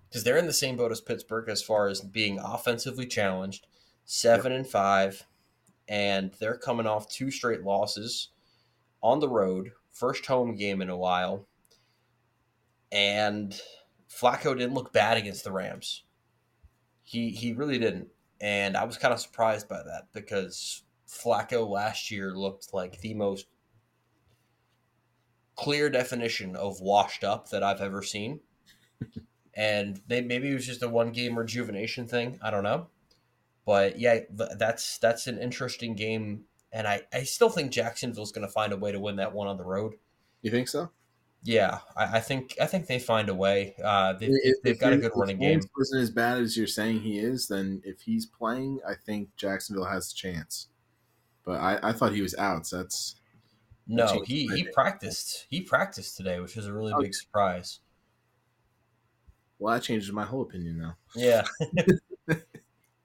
because 0.07 0.23
they're 0.23 0.37
in 0.37 0.45
the 0.45 0.53
same 0.53 0.77
boat 0.77 0.91
as 0.91 1.01
Pittsburgh 1.01 1.49
as 1.49 1.63
far 1.63 1.87
as 1.87 2.01
being 2.01 2.37
offensively 2.37 3.07
challenged. 3.07 3.65
seven 4.05 4.51
and 4.51 4.67
five, 4.67 5.25
and 5.87 6.33
they're 6.39 6.57
coming 6.57 6.87
off 6.87 7.09
two 7.09 7.31
straight 7.31 7.63
losses 7.63 8.29
on 9.01 9.19
the 9.19 9.29
road, 9.29 9.71
first 9.91 10.25
home 10.25 10.55
game 10.55 10.81
in 10.81 10.89
a 10.89 10.97
while, 10.97 11.47
and 12.91 13.59
Flacco 14.09 14.57
didn't 14.57 14.75
look 14.75 14.93
bad 14.93 15.17
against 15.17 15.43
the 15.43 15.51
Rams. 15.51 16.03
He 17.03 17.29
he 17.31 17.53
really 17.53 17.79
didn't, 17.79 18.07
and 18.39 18.77
I 18.77 18.85
was 18.85 18.97
kind 18.97 19.13
of 19.13 19.19
surprised 19.19 19.67
by 19.67 19.83
that 19.83 20.07
because 20.13 20.83
Flacco 21.07 21.67
last 21.67 22.11
year 22.11 22.31
looked 22.31 22.73
like 22.73 23.01
the 23.01 23.13
most 23.13 23.47
clear 25.55 25.89
definition 25.89 26.55
of 26.55 26.81
washed 26.81 27.23
up 27.23 27.49
that 27.49 27.63
I've 27.63 27.81
ever 27.81 28.01
seen. 28.01 28.39
and 29.53 30.01
they, 30.07 30.21
maybe 30.21 30.49
it 30.49 30.53
was 30.53 30.65
just 30.65 30.83
a 30.83 30.89
one 30.89 31.11
game 31.11 31.37
rejuvenation 31.37 32.07
thing. 32.07 32.39
I 32.41 32.49
don't 32.51 32.63
know. 32.63 32.87
But 33.65 33.99
yeah, 33.99 34.19
that's 34.29 34.97
that's 34.97 35.27
an 35.27 35.39
interesting 35.39 35.95
game, 35.95 36.45
and 36.71 36.87
I, 36.87 37.03
I 37.13 37.23
still 37.23 37.49
think 37.49 37.71
Jacksonville's 37.71 38.31
going 38.31 38.45
to 38.45 38.51
find 38.51 38.73
a 38.73 38.77
way 38.77 38.91
to 38.91 38.99
win 38.99 39.15
that 39.17 39.33
one 39.33 39.47
on 39.47 39.57
the 39.57 39.63
road. 39.63 39.93
You 40.41 40.51
think 40.51 40.67
so? 40.67 40.91
Yeah, 41.43 41.79
I, 41.95 42.17
I 42.17 42.19
think 42.19 42.55
I 42.61 42.65
think 42.65 42.87
they 42.87 42.99
find 42.99 43.29
a 43.29 43.33
way. 43.33 43.75
Uh, 43.83 44.13
they've, 44.13 44.29
if, 44.31 44.61
they've 44.63 44.73
if 44.75 44.79
got 44.79 44.93
a 44.93 44.97
good 44.97 45.11
running 45.15 45.39
game. 45.39 45.61
Isn't 45.79 45.99
as 45.99 46.09
bad 46.09 46.39
as 46.39 46.57
you're 46.57 46.67
saying 46.67 47.01
he 47.01 47.19
is, 47.19 47.47
then 47.47 47.81
if 47.85 48.01
he's 48.01 48.25
playing, 48.25 48.79
I 48.87 48.93
think 48.95 49.29
Jacksonville 49.37 49.85
has 49.85 50.11
a 50.11 50.15
chance. 50.15 50.67
But 51.45 51.59
I, 51.59 51.79
I 51.83 51.91
thought 51.93 52.13
he 52.13 52.21
was 52.21 52.35
out. 52.35 52.67
So 52.67 52.77
that's 52.77 53.15
no, 53.87 54.23
he 54.25 54.47
he 54.47 54.63
practiced. 54.63 55.45
He 55.49 55.61
practiced 55.61 56.15
today, 56.15 56.39
which 56.39 56.55
was 56.55 56.67
a 56.67 56.73
really 56.73 56.93
big 56.99 57.13
surprise. 57.13 57.79
Well, 59.59 59.73
that 59.73 59.83
changes 59.83 60.11
my 60.11 60.25
whole 60.25 60.41
opinion 60.41 60.77
now. 60.77 60.97
Yeah. 61.15 61.43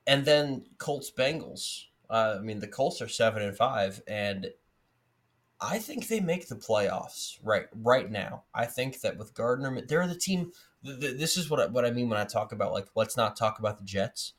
and 0.09 0.25
then 0.25 0.65
Colts 0.79 1.13
Bengals. 1.17 1.85
Uh, 2.11 2.37
I 2.39 2.43
mean, 2.43 2.59
the 2.59 2.67
Colts 2.67 3.03
are 3.03 3.09
seven 3.09 3.43
and 3.43 3.57
five, 3.57 4.03
and 4.09 4.49
I 5.61 5.79
think 5.79 6.09
they 6.09 6.21
make 6.21 6.49
the 6.49 6.57
playoffs 6.57 7.39
right 7.45 7.67
right 7.75 8.11
now. 8.11 8.45
I 8.55 8.65
think 8.65 9.03
that 9.03 9.19
with 9.19 9.35
Gardner, 9.35 9.83
they're 9.87 10.07
the 10.07 10.17
team. 10.17 10.53
This 10.83 11.37
is 11.37 11.51
what 11.51 11.61
I, 11.61 11.67
what 11.67 11.85
I 11.85 11.91
mean 11.91 12.09
when 12.09 12.19
I 12.19 12.25
talk 12.25 12.53
about 12.53 12.73
like 12.73 12.87
let's 12.97 13.17
not 13.17 13.37
talk 13.37 13.59
about 13.59 13.79
the 13.79 13.85
Jets 13.85 14.33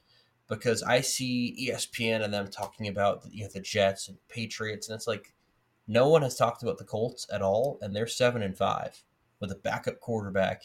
because 0.48 0.82
I 0.82 1.02
see 1.02 1.70
ESPN 1.70 2.24
and 2.24 2.34
them 2.34 2.48
talking 2.48 2.88
about 2.88 3.24
you 3.30 3.44
know, 3.44 3.50
the 3.54 3.60
Jets 3.60 4.08
and 4.08 4.18
Patriots, 4.28 4.90
and 4.90 4.96
it's 4.96 5.08
like 5.08 5.34
no 5.88 6.10
one 6.10 6.24
has 6.24 6.36
talked 6.36 6.64
about 6.64 6.80
the 6.80 6.84
Colts 6.84 7.28
at 7.32 7.44
all, 7.44 7.78
and 7.82 7.96
they're 7.96 8.08
seven 8.08 8.42
and 8.42 8.58
five 8.58 9.04
with 9.40 9.52
a 9.52 9.56
backup 9.56 10.00
quarterback 10.00 10.64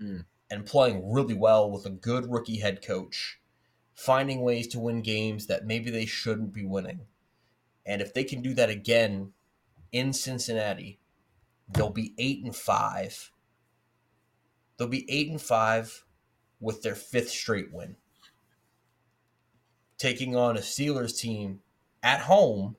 mm. 0.00 0.24
and 0.50 0.66
playing 0.66 1.10
really 1.10 1.34
well 1.34 1.70
with 1.70 1.86
a 1.86 1.90
good 1.90 2.30
rookie 2.30 2.58
head 2.58 2.84
coach, 2.84 3.38
finding 3.94 4.42
ways 4.42 4.66
to 4.68 4.78
win 4.78 5.02
games 5.02 5.46
that 5.46 5.66
maybe 5.66 5.90
they 5.90 6.06
shouldn't 6.06 6.52
be 6.52 6.64
winning. 6.64 7.00
And 7.84 8.00
if 8.00 8.14
they 8.14 8.24
can 8.24 8.42
do 8.42 8.54
that 8.54 8.70
again 8.70 9.32
in 9.90 10.12
Cincinnati, 10.12 10.98
they'll 11.68 11.90
be 11.90 12.14
eight 12.18 12.44
and 12.44 12.54
five. 12.54 13.30
They'll 14.76 14.88
be 14.88 15.10
eight 15.10 15.30
and 15.30 15.40
five 15.40 16.04
with 16.60 16.82
their 16.82 16.94
fifth 16.94 17.30
straight 17.30 17.72
win. 17.72 17.96
Taking 19.98 20.34
on 20.34 20.56
a 20.56 20.60
Steelers 20.60 21.18
team 21.18 21.60
at 22.02 22.20
home 22.20 22.76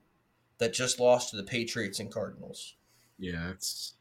that 0.58 0.74
just 0.74 1.00
lost 1.00 1.30
to 1.30 1.38
the 1.38 1.44
Patriots 1.44 2.00
and 2.00 2.12
Cardinals. 2.12 2.76
Yeah, 3.20 3.50
it's 3.50 3.94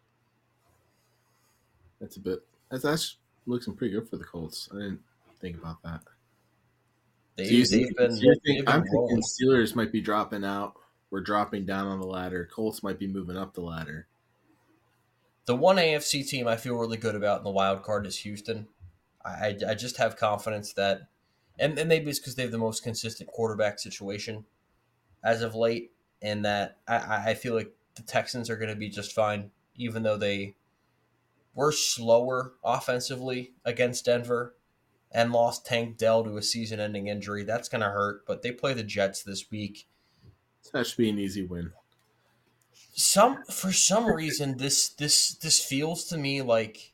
that's 2.00 2.16
a 2.16 2.20
bit 2.20 2.42
that's 2.70 2.84
actually 2.84 3.18
looking 3.46 3.74
pretty 3.74 3.94
good 3.94 4.08
for 4.08 4.16
the 4.16 4.24
Colts. 4.24 4.68
I 4.72 4.76
didn't 4.76 5.02
think 5.40 5.58
about 5.58 5.82
that. 5.82 6.00
They, 7.36 7.46
so 7.46 7.50
you 7.52 7.64
think, 7.64 7.96
been, 7.96 8.14
so 8.14 8.22
you 8.22 8.34
think, 8.44 8.68
I'm 8.68 8.84
rolling. 8.92 9.08
thinking 9.08 9.22
Steelers 9.22 9.74
might 9.74 9.92
be 9.92 10.00
dropping 10.00 10.44
out. 10.44 10.74
We're 11.10 11.20
dropping 11.20 11.66
down 11.66 11.86
on 11.86 12.00
the 12.00 12.06
ladder. 12.06 12.48
Colts 12.52 12.82
might 12.82 12.98
be 12.98 13.06
moving 13.06 13.36
up 13.36 13.54
the 13.54 13.62
ladder. 13.62 14.06
The 15.44 15.56
one 15.56 15.76
AFC 15.76 16.26
team 16.26 16.46
I 16.46 16.56
feel 16.56 16.76
really 16.76 16.96
good 16.96 17.14
about 17.14 17.38
in 17.38 17.44
the 17.44 17.50
wild 17.50 17.82
card 17.82 18.06
is 18.06 18.18
Houston. 18.18 18.68
I, 19.24 19.56
I 19.66 19.74
just 19.74 19.96
have 19.96 20.16
confidence 20.16 20.72
that, 20.74 21.02
and, 21.58 21.78
and 21.78 21.88
maybe 21.88 22.10
it's 22.10 22.18
because 22.18 22.34
they 22.34 22.42
have 22.42 22.52
the 22.52 22.58
most 22.58 22.82
consistent 22.82 23.30
quarterback 23.30 23.78
situation 23.78 24.44
as 25.24 25.42
of 25.42 25.54
late 25.54 25.92
and 26.20 26.44
that 26.44 26.78
I, 26.86 27.30
I 27.30 27.34
feel 27.34 27.54
like 27.54 27.72
the 27.94 28.02
Texans 28.02 28.48
are 28.48 28.56
going 28.56 28.70
to 28.70 28.76
be 28.76 28.88
just 28.88 29.12
fine, 29.12 29.50
even 29.76 30.02
though 30.02 30.16
they 30.16 30.54
were 31.54 31.72
slower 31.72 32.54
offensively 32.64 33.52
against 33.64 34.06
Denver 34.06 34.54
and 35.12 35.32
lost 35.32 35.66
Tank 35.66 35.98
Dell 35.98 36.24
to 36.24 36.38
a 36.38 36.42
season 36.42 36.80
ending 36.80 37.06
injury. 37.06 37.44
That's 37.44 37.68
going 37.68 37.82
to 37.82 37.90
hurt, 37.90 38.26
but 38.26 38.42
they 38.42 38.50
play 38.50 38.72
the 38.72 38.82
Jets 38.82 39.22
this 39.22 39.50
week. 39.50 39.86
That 40.72 40.86
should 40.86 40.96
be 40.96 41.10
an 41.10 41.18
easy 41.18 41.44
win. 41.44 41.72
Some 42.94 43.42
for 43.50 43.72
some 43.72 44.06
reason 44.06 44.58
this 44.58 44.90
this 44.90 45.34
this 45.36 45.64
feels 45.64 46.04
to 46.06 46.18
me 46.18 46.42
like 46.42 46.92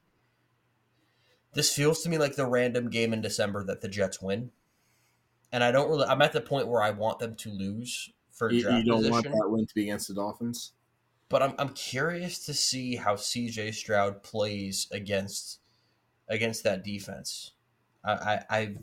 this 1.55 1.75
feels 1.75 2.03
to 2.03 2.09
me 2.09 2.19
like 2.19 2.37
the 2.37 2.47
random 2.47 2.89
game 2.89 3.13
in 3.13 3.21
December 3.21 3.65
that 3.65 3.81
the 3.81 3.89
Jets 3.89 4.23
win. 4.23 4.51
And 5.51 5.65
I 5.65 5.73
don't 5.73 5.89
really 5.89 6.07
I'm 6.07 6.23
at 6.23 6.33
the 6.33 6.41
point 6.41 6.69
where 6.69 6.83
I 6.83 6.91
want 6.91 7.19
them 7.19 7.35
to 7.37 7.51
lose 7.51 8.11
for 8.31 8.51
you, 8.51 8.59
you 8.59 8.85
don't 8.85 8.99
position. 8.99 9.11
want 9.11 9.25
that 9.25 9.49
win 9.49 9.67
to 9.67 9.75
be 9.75 9.83
against 9.85 10.09
the 10.09 10.15
Dolphins. 10.15 10.73
But 11.29 11.43
I'm 11.43 11.55
I'm 11.59 11.71
curious 11.71 12.45
to 12.47 12.55
see 12.55 12.97
how 12.97 13.15
CJ 13.15 13.75
Stroud 13.75 14.23
plays 14.23 14.87
against 14.93 15.59
against 16.29 16.63
that 16.65 16.85
defense. 16.85 17.53
I 18.05 18.41
I 18.51 18.75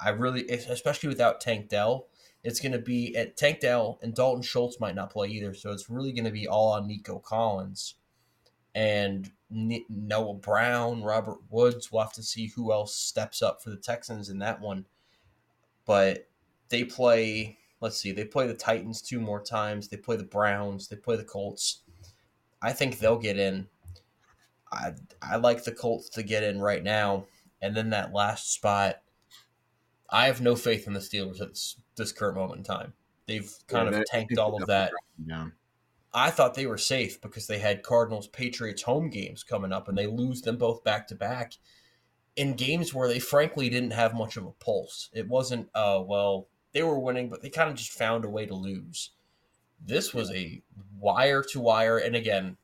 I, 0.00 0.08
really 0.10 0.48
especially 0.48 1.08
without 1.08 1.40
Tank 1.40 1.68
Dell, 1.68 2.08
it's 2.42 2.60
going 2.60 2.72
to 2.72 2.78
be 2.78 3.14
at 3.16 3.36
Tank 3.36 3.60
Dell 3.60 3.98
and 4.02 4.14
Dalton 4.14 4.42
Schultz 4.42 4.80
might 4.80 4.94
not 4.94 5.12
play 5.12 5.28
either, 5.28 5.54
so 5.54 5.70
it's 5.70 5.88
really 5.88 6.12
going 6.12 6.24
to 6.24 6.30
be 6.30 6.48
all 6.48 6.72
on 6.72 6.86
Nico 6.86 7.18
Collins 7.18 7.94
and 8.74 9.30
Noah 9.50 10.34
Brown, 10.34 11.02
Robert 11.02 11.38
Woods. 11.50 11.92
We'll 11.92 12.02
have 12.02 12.12
to 12.14 12.22
see 12.22 12.48
who 12.48 12.72
else 12.72 12.96
steps 12.96 13.42
up 13.42 13.62
for 13.62 13.70
the 13.70 13.76
Texans 13.76 14.28
in 14.28 14.38
that 14.38 14.60
one. 14.60 14.86
But 15.84 16.28
they 16.68 16.84
play 16.84 17.58
let's 17.82 17.98
see, 17.98 18.12
they 18.12 18.24
play 18.24 18.46
the 18.46 18.54
Titans 18.54 19.02
two 19.02 19.20
more 19.20 19.42
times. 19.42 19.88
They 19.88 19.98
play 19.98 20.16
the 20.16 20.24
Browns. 20.24 20.88
They 20.88 20.96
play 20.96 21.16
the 21.16 21.24
Colts. 21.24 21.80
I 22.62 22.72
think 22.72 22.98
they'll 22.98 23.18
get 23.18 23.38
in. 23.38 23.66
I 24.72 24.92
I 25.20 25.36
like 25.36 25.64
the 25.64 25.72
Colts 25.72 26.08
to 26.10 26.22
get 26.22 26.44
in 26.44 26.60
right 26.60 26.82
now, 26.82 27.26
and 27.62 27.74
then 27.74 27.90
that 27.90 28.12
last 28.12 28.52
spot. 28.52 28.96
I 30.10 30.26
have 30.26 30.42
no 30.42 30.56
faith 30.56 30.86
in 30.86 30.92
the 30.92 31.00
Steelers 31.00 31.40
at 31.40 31.48
this, 31.50 31.76
this 31.96 32.12
current 32.12 32.36
moment 32.36 32.58
in 32.58 32.64
time. 32.64 32.92
They've 33.26 33.50
kind 33.68 33.90
yeah, 33.90 34.00
of 34.00 34.04
tanked 34.06 34.36
all 34.36 34.60
of 34.60 34.66
that. 34.66 34.92
I 36.12 36.30
thought 36.30 36.54
they 36.54 36.66
were 36.66 36.76
safe 36.76 37.18
because 37.22 37.46
they 37.46 37.58
had 37.58 37.82
Cardinals 37.82 38.26
Patriots 38.26 38.82
home 38.82 39.08
games 39.08 39.42
coming 39.42 39.72
up, 39.72 39.88
and 39.88 39.96
they 39.96 40.06
lose 40.06 40.42
them 40.42 40.58
both 40.58 40.84
back 40.84 41.06
to 41.08 41.14
back 41.14 41.54
in 42.36 42.54
games 42.54 42.92
where 42.92 43.08
they 43.08 43.18
frankly 43.18 43.68
didn't 43.68 43.92
have 43.92 44.14
much 44.14 44.36
of 44.36 44.44
a 44.44 44.50
pulse. 44.52 45.08
It 45.12 45.28
wasn't, 45.28 45.68
uh, 45.74 46.02
well, 46.04 46.48
they 46.72 46.82
were 46.82 46.98
winning, 46.98 47.28
but 47.28 47.42
they 47.42 47.50
kind 47.50 47.70
of 47.70 47.76
just 47.76 47.92
found 47.92 48.24
a 48.24 48.28
way 48.28 48.46
to 48.46 48.54
lose. 48.54 49.10
This 49.84 50.12
was 50.12 50.30
a 50.30 50.62
wire 50.98 51.42
to 51.50 51.60
wire, 51.60 51.98
and 51.98 52.14
again, 52.14 52.56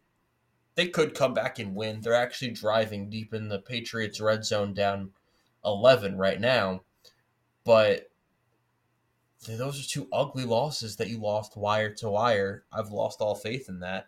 they 0.79 0.87
could 0.87 1.13
come 1.13 1.35
back 1.35 1.59
and 1.59 1.75
win. 1.75 2.01
They're 2.01 2.15
actually 2.15 2.53
driving 2.53 3.11
deep 3.11 3.35
in 3.35 3.49
the 3.49 3.59
Patriots 3.59 4.21
red 4.21 4.45
zone 4.45 4.75
down 4.75 5.11
11 5.65 6.17
right 6.17 6.41
now. 6.41 6.83
But 7.65 8.13
those 9.49 9.85
are 9.85 9.89
two 9.89 10.07
ugly 10.13 10.45
losses 10.45 10.95
that 10.95 11.09
you 11.09 11.21
lost 11.21 11.57
wire 11.57 11.93
to 11.95 12.09
wire. 12.09 12.63
I've 12.73 12.93
lost 12.93 13.21
all 13.21 13.35
faith 13.35 13.69
in 13.69 13.81
that. 13.81 14.07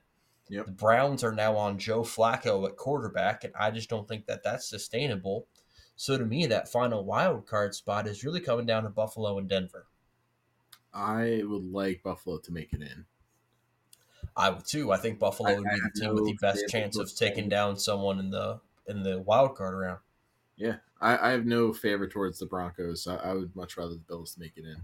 Yep. 0.48 0.66
The 0.66 0.70
Browns 0.72 1.24
are 1.24 1.34
now 1.34 1.56
on 1.56 1.76
Joe 1.76 2.02
Flacco 2.02 2.64
at 2.68 2.76
quarterback, 2.76 3.42
and 3.42 3.52
I 3.58 3.72
just 3.72 3.90
don't 3.90 4.06
think 4.06 4.26
that 4.26 4.44
that's 4.44 4.70
sustainable. 4.70 5.48
So 5.96 6.18
to 6.18 6.24
me, 6.24 6.46
that 6.46 6.70
final 6.70 7.04
wild 7.04 7.48
card 7.48 7.74
spot 7.74 8.06
is 8.06 8.22
really 8.22 8.40
coming 8.40 8.66
down 8.66 8.84
to 8.84 8.90
Buffalo 8.90 9.38
and 9.38 9.48
Denver. 9.48 9.86
I 10.94 11.42
would 11.44 11.64
like 11.64 12.04
Buffalo 12.04 12.38
to 12.38 12.52
make 12.52 12.72
it 12.72 12.80
in. 12.80 13.06
I 14.36 14.50
would 14.50 14.64
too. 14.64 14.92
I 14.92 14.96
think 14.96 15.18
Buffalo 15.18 15.54
would 15.54 15.64
be 15.64 15.80
the 15.80 16.00
team 16.00 16.14
with 16.14 16.24
the 16.24 16.38
best 16.40 16.68
chance 16.68 16.96
of 16.98 17.14
taking 17.14 17.48
down 17.48 17.76
someone 17.76 18.18
in 18.18 18.30
the 18.30 18.60
in 18.86 19.02
the 19.02 19.20
wild 19.20 19.56
card 19.56 19.78
round. 19.78 19.98
Yeah, 20.56 20.76
I, 21.00 21.28
I 21.28 21.30
have 21.30 21.46
no 21.46 21.72
favor 21.72 22.06
towards 22.06 22.38
the 22.38 22.46
Broncos. 22.46 23.06
I, 23.06 23.16
I 23.16 23.34
would 23.34 23.54
much 23.56 23.76
rather 23.76 23.94
the 23.94 23.98
Bills 23.98 24.36
make 24.38 24.52
it 24.56 24.64
in. 24.64 24.76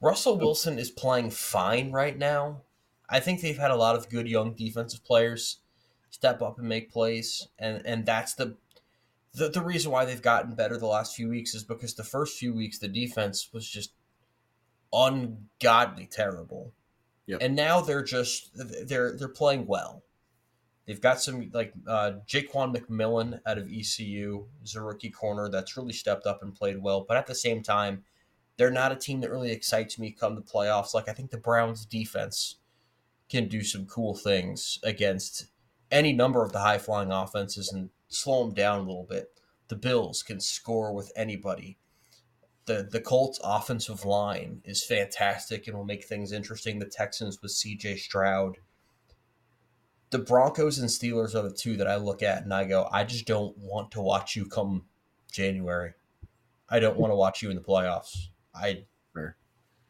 Russell 0.00 0.38
Wilson 0.38 0.78
is 0.78 0.90
playing 0.90 1.30
fine 1.30 1.92
right 1.92 2.16
now. 2.16 2.62
I 3.08 3.20
think 3.20 3.40
they've 3.40 3.58
had 3.58 3.70
a 3.70 3.76
lot 3.76 3.96
of 3.96 4.08
good 4.08 4.28
young 4.28 4.54
defensive 4.54 5.04
players 5.04 5.58
step 6.10 6.42
up 6.42 6.58
and 6.58 6.68
make 6.68 6.92
plays, 6.92 7.48
and 7.58 7.82
and 7.84 8.06
that's 8.06 8.34
the 8.34 8.56
the, 9.34 9.48
the 9.48 9.62
reason 9.62 9.90
why 9.90 10.04
they've 10.04 10.22
gotten 10.22 10.54
better 10.54 10.76
the 10.76 10.86
last 10.86 11.16
few 11.16 11.28
weeks 11.28 11.54
is 11.54 11.64
because 11.64 11.94
the 11.94 12.04
first 12.04 12.38
few 12.38 12.54
weeks 12.54 12.78
the 12.78 12.88
defense 12.88 13.50
was 13.52 13.68
just 13.68 13.92
ungodly 14.92 16.06
terrible. 16.06 16.72
Yep. 17.26 17.38
And 17.40 17.56
now 17.56 17.80
they're 17.80 18.02
just 18.02 18.50
they're 18.54 19.16
they're 19.16 19.28
playing 19.28 19.66
well. 19.66 20.02
They've 20.86 21.00
got 21.00 21.22
some 21.22 21.50
like 21.54 21.72
uh, 21.86 22.12
Ja'Quan 22.26 22.76
McMillian 22.76 23.40
out 23.46 23.56
of 23.56 23.70
ECU 23.72 24.46
is 24.62 24.74
a 24.74 24.82
rookie 24.82 25.10
corner 25.10 25.48
that's 25.48 25.76
really 25.76 25.94
stepped 25.94 26.26
up 26.26 26.42
and 26.42 26.54
played 26.54 26.82
well. 26.82 27.04
But 27.08 27.16
at 27.16 27.26
the 27.26 27.34
same 27.34 27.62
time, 27.62 28.04
they're 28.56 28.70
not 28.70 28.92
a 28.92 28.96
team 28.96 29.20
that 29.20 29.30
really 29.30 29.50
excites 29.50 29.98
me 29.98 30.10
come 30.10 30.34
the 30.34 30.42
playoffs. 30.42 30.92
Like 30.92 31.08
I 31.08 31.12
think 31.12 31.30
the 31.30 31.38
Browns 31.38 31.86
defense 31.86 32.56
can 33.30 33.48
do 33.48 33.62
some 33.62 33.86
cool 33.86 34.14
things 34.14 34.78
against 34.82 35.46
any 35.90 36.12
number 36.12 36.44
of 36.44 36.52
the 36.52 36.58
high 36.58 36.78
flying 36.78 37.10
offenses 37.10 37.72
and 37.72 37.88
slow 38.08 38.44
them 38.44 38.54
down 38.54 38.80
a 38.80 38.82
little 38.82 39.06
bit. 39.08 39.30
The 39.68 39.76
Bills 39.76 40.22
can 40.22 40.40
score 40.40 40.92
with 40.92 41.10
anybody. 41.16 41.78
The 42.66 42.88
the 42.90 43.00
Colts 43.00 43.40
offensive 43.44 44.04
line 44.04 44.62
is 44.64 44.84
fantastic 44.84 45.66
and 45.66 45.76
will 45.76 45.84
make 45.84 46.04
things 46.04 46.32
interesting. 46.32 46.78
The 46.78 46.86
Texans 46.86 47.42
with 47.42 47.52
CJ 47.52 47.98
Stroud. 47.98 48.56
The 50.10 50.18
Broncos 50.18 50.78
and 50.78 50.88
Steelers 50.88 51.34
are 51.34 51.42
the 51.42 51.54
two 51.54 51.76
that 51.76 51.88
I 51.88 51.96
look 51.96 52.22
at 52.22 52.44
and 52.44 52.54
I 52.54 52.64
go, 52.64 52.88
I 52.92 53.02
just 53.02 53.26
don't 53.26 53.56
want 53.58 53.90
to 53.92 54.00
watch 54.00 54.36
you 54.36 54.46
come 54.46 54.84
January. 55.32 55.94
I 56.68 56.78
don't 56.78 56.96
want 56.96 57.10
to 57.10 57.16
watch 57.16 57.42
you 57.42 57.50
in 57.50 57.56
the 57.56 57.62
playoffs. 57.62 58.28
I. 58.54 58.84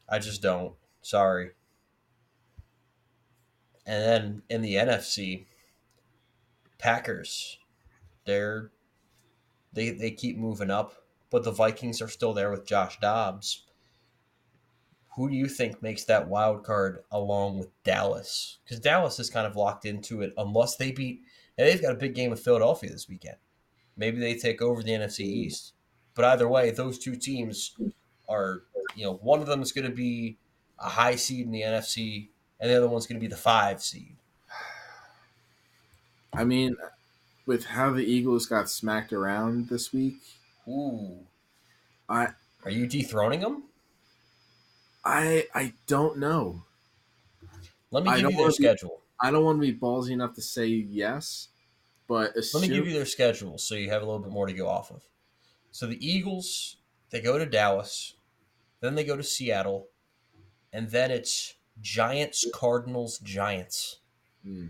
I 0.07 0.19
just 0.19 0.41
don't. 0.41 0.73
Sorry. 1.01 1.51
And 3.85 4.03
then 4.03 4.41
in 4.49 4.61
the 4.61 4.75
NFC, 4.75 5.45
Packers, 6.77 7.57
they're 8.25 8.71
they 9.73 9.91
they 9.91 10.11
keep 10.11 10.37
moving 10.37 10.71
up, 10.71 11.04
but 11.29 11.43
the 11.43 11.51
Vikings 11.51 12.01
are 12.01 12.07
still 12.07 12.33
there 12.33 12.51
with 12.51 12.65
Josh 12.65 12.99
Dobbs. 12.99 13.63
Who 15.15 15.29
do 15.29 15.35
you 15.35 15.47
think 15.47 15.81
makes 15.81 16.03
that 16.05 16.27
wild 16.27 16.63
card 16.63 16.99
along 17.11 17.57
with 17.59 17.69
Dallas? 17.83 18.59
Because 18.63 18.79
Dallas 18.81 19.19
is 19.19 19.29
kind 19.29 19.47
of 19.47 19.55
locked 19.55 19.85
into 19.85 20.21
it 20.21 20.33
unless 20.37 20.75
they 20.75 20.91
beat. 20.91 21.21
And 21.57 21.67
they've 21.67 21.81
got 21.81 21.93
a 21.93 21.97
big 21.97 22.15
game 22.15 22.31
with 22.31 22.43
Philadelphia 22.43 22.91
this 22.91 23.07
weekend. 23.07 23.37
Maybe 23.95 24.19
they 24.19 24.35
take 24.35 24.61
over 24.61 24.83
the 24.83 24.91
NFC 24.91 25.21
East. 25.21 25.73
But 26.15 26.25
either 26.25 26.47
way, 26.47 26.71
those 26.71 26.99
two 26.99 27.15
teams 27.15 27.75
are, 28.27 28.63
you 28.95 29.05
know, 29.05 29.13
one 29.15 29.39
of 29.39 29.47
them 29.47 29.61
is 29.61 29.71
going 29.71 29.89
to 29.89 29.95
be 29.95 30.37
a 30.79 30.89
high 30.89 31.15
seed 31.15 31.45
in 31.45 31.51
the 31.51 31.61
NFC, 31.61 32.29
and 32.59 32.69
the 32.69 32.75
other 32.75 32.87
one's 32.87 33.07
going 33.07 33.19
to 33.19 33.25
be 33.25 33.29
the 33.29 33.37
five 33.37 33.81
seed. 33.81 34.15
I 36.33 36.43
mean, 36.43 36.75
with 37.45 37.65
how 37.65 37.91
the 37.91 38.03
Eagles 38.03 38.45
got 38.45 38.69
smacked 38.69 39.13
around 39.13 39.69
this 39.69 39.93
week, 39.93 40.17
Ooh, 40.67 41.25
I 42.09 42.33
are 42.63 42.71
you 42.71 42.87
dethroning 42.87 43.41
them? 43.41 43.63
I 45.03 45.47
I 45.53 45.73
don't 45.87 46.17
know. 46.17 46.63
Let 47.91 48.03
me 48.03 48.09
give 48.09 48.19
you 48.19 48.23
their 48.23 48.37
wanna 48.37 48.47
be- 48.47 48.53
schedule. 48.53 49.01
I 49.21 49.31
don't 49.31 49.45
want 49.45 49.61
to 49.61 49.71
be 49.71 49.77
ballsy 49.77 50.11
enough 50.11 50.33
to 50.35 50.41
say 50.41 50.67
yes, 50.67 51.47
but 52.07 52.35
Let 52.53 52.61
me 52.61 52.67
give 52.67 52.85
you 52.85 52.93
their 52.93 53.05
schedule 53.05 53.57
so 53.57 53.75
you 53.75 53.89
have 53.89 54.01
a 54.01 54.05
little 54.05 54.19
bit 54.19 54.31
more 54.31 54.45
to 54.45 54.53
go 54.53 54.67
off 54.67 54.91
of. 54.91 55.03
So 55.71 55.87
the 55.87 56.05
Eagles, 56.05 56.77
they 57.11 57.21
go 57.21 57.37
to 57.37 57.45
Dallas, 57.45 58.15
then 58.81 58.95
they 58.95 59.03
go 59.05 59.15
to 59.15 59.23
Seattle, 59.23 59.87
and 60.73 60.89
then 60.89 61.11
it's 61.11 61.55
Giants, 61.81 62.45
Cardinals, 62.53 63.19
Giants. 63.19 63.99
Hmm. 64.43 64.67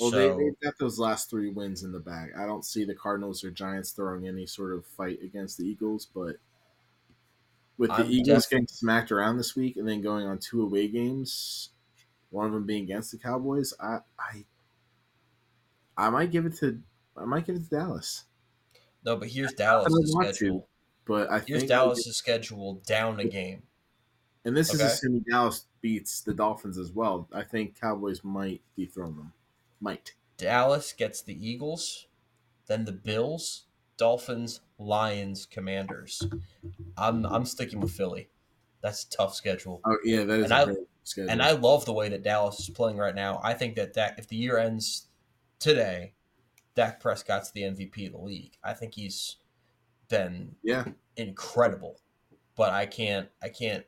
Well, 0.00 0.10
so 0.10 0.16
they, 0.16 0.44
they've 0.44 0.60
got 0.60 0.78
those 0.78 0.98
last 0.98 1.28
three 1.30 1.50
wins 1.50 1.82
in 1.82 1.92
the 1.92 1.98
bag. 1.98 2.32
I 2.38 2.46
don't 2.46 2.64
see 2.64 2.84
the 2.84 2.94
Cardinals 2.94 3.42
or 3.42 3.50
Giants 3.50 3.90
throwing 3.92 4.28
any 4.28 4.46
sort 4.46 4.72
of 4.72 4.86
fight 4.86 5.20
against 5.22 5.58
the 5.58 5.64
Eagles, 5.66 6.06
but 6.06 6.36
with 7.76 7.90
the 7.90 8.04
I'm 8.04 8.10
Eagles 8.10 8.44
def- 8.44 8.50
getting 8.50 8.66
smacked 8.68 9.10
around 9.12 9.36
this 9.38 9.56
week 9.56 9.76
and 9.76 9.88
then 9.88 10.00
going 10.00 10.26
on 10.26 10.38
two 10.38 10.62
away 10.62 10.88
games, 10.88 11.70
one 12.30 12.46
of 12.46 12.52
them 12.52 12.66
being 12.66 12.84
against 12.84 13.12
the 13.12 13.18
Cowboys, 13.18 13.72
I 13.80 14.00
I, 14.18 14.44
I 15.96 16.10
might 16.10 16.30
give 16.30 16.46
it 16.46 16.56
to 16.58 16.82
I 17.16 17.24
might 17.24 17.46
give 17.46 17.56
it 17.56 17.64
to 17.64 17.70
Dallas. 17.70 18.24
no, 19.04 19.16
but 19.16 19.28
here's 19.28 19.52
Dallas' 19.52 19.92
don't 19.92 20.02
to, 20.02 20.32
schedule. 20.34 20.68
but 21.06 21.30
I 21.30 21.40
Here's 21.40 21.64
Dallas' 21.64 22.16
schedule 22.16 22.74
down 22.86 23.20
a 23.20 23.24
game. 23.24 23.62
And 24.44 24.56
this 24.56 24.72
is 24.74 24.80
assuming 24.82 25.24
Dallas 25.28 25.66
beats 25.80 26.22
the 26.22 26.34
Dolphins 26.34 26.78
as 26.78 26.92
well. 26.92 27.28
I 27.32 27.42
think 27.44 27.78
Cowboys 27.80 28.24
might 28.24 28.62
dethrone 28.76 29.16
them. 29.16 29.32
Might. 29.80 30.14
Dallas 30.36 30.92
gets 30.92 31.22
the 31.22 31.34
Eagles, 31.48 32.06
then 32.66 32.84
the 32.84 32.92
Bills, 32.92 33.64
Dolphins, 33.96 34.60
Lions, 34.78 35.46
Commanders. 35.46 36.22
I'm 36.96 37.24
I'm 37.26 37.44
sticking 37.44 37.80
with 37.80 37.90
Philly. 37.92 38.28
That's 38.82 39.04
a 39.04 39.10
tough 39.10 39.34
schedule. 39.34 39.80
Oh 39.84 39.98
yeah, 40.04 40.24
that 40.24 40.38
is 40.38 40.44
And 40.44 40.52
a 40.52 40.56
I- 40.56 40.64
great 40.66 40.78
schedule. 41.04 41.30
And 41.30 41.42
I 41.42 41.52
love 41.52 41.84
the 41.84 41.92
way 41.92 42.08
that 42.08 42.22
Dallas 42.22 42.60
is 42.60 42.70
playing 42.70 42.96
right 42.96 43.14
now. 43.14 43.40
I 43.42 43.54
think 43.54 43.74
that 43.76 43.94
Dak, 43.94 44.18
if 44.18 44.28
the 44.28 44.36
year 44.36 44.58
ends 44.58 45.08
today, 45.58 46.14
Dak 46.76 47.00
Prescott's 47.00 47.50
the 47.50 47.62
MVP 47.62 48.06
of 48.06 48.12
the 48.12 48.18
league. 48.18 48.56
I 48.62 48.72
think 48.74 48.94
he's 48.94 49.36
been 50.08 50.54
yeah, 50.62 50.84
incredible. 51.16 52.00
But 52.56 52.72
I 52.72 52.86
can't 52.86 53.28
I 53.42 53.48
can't 53.48 53.84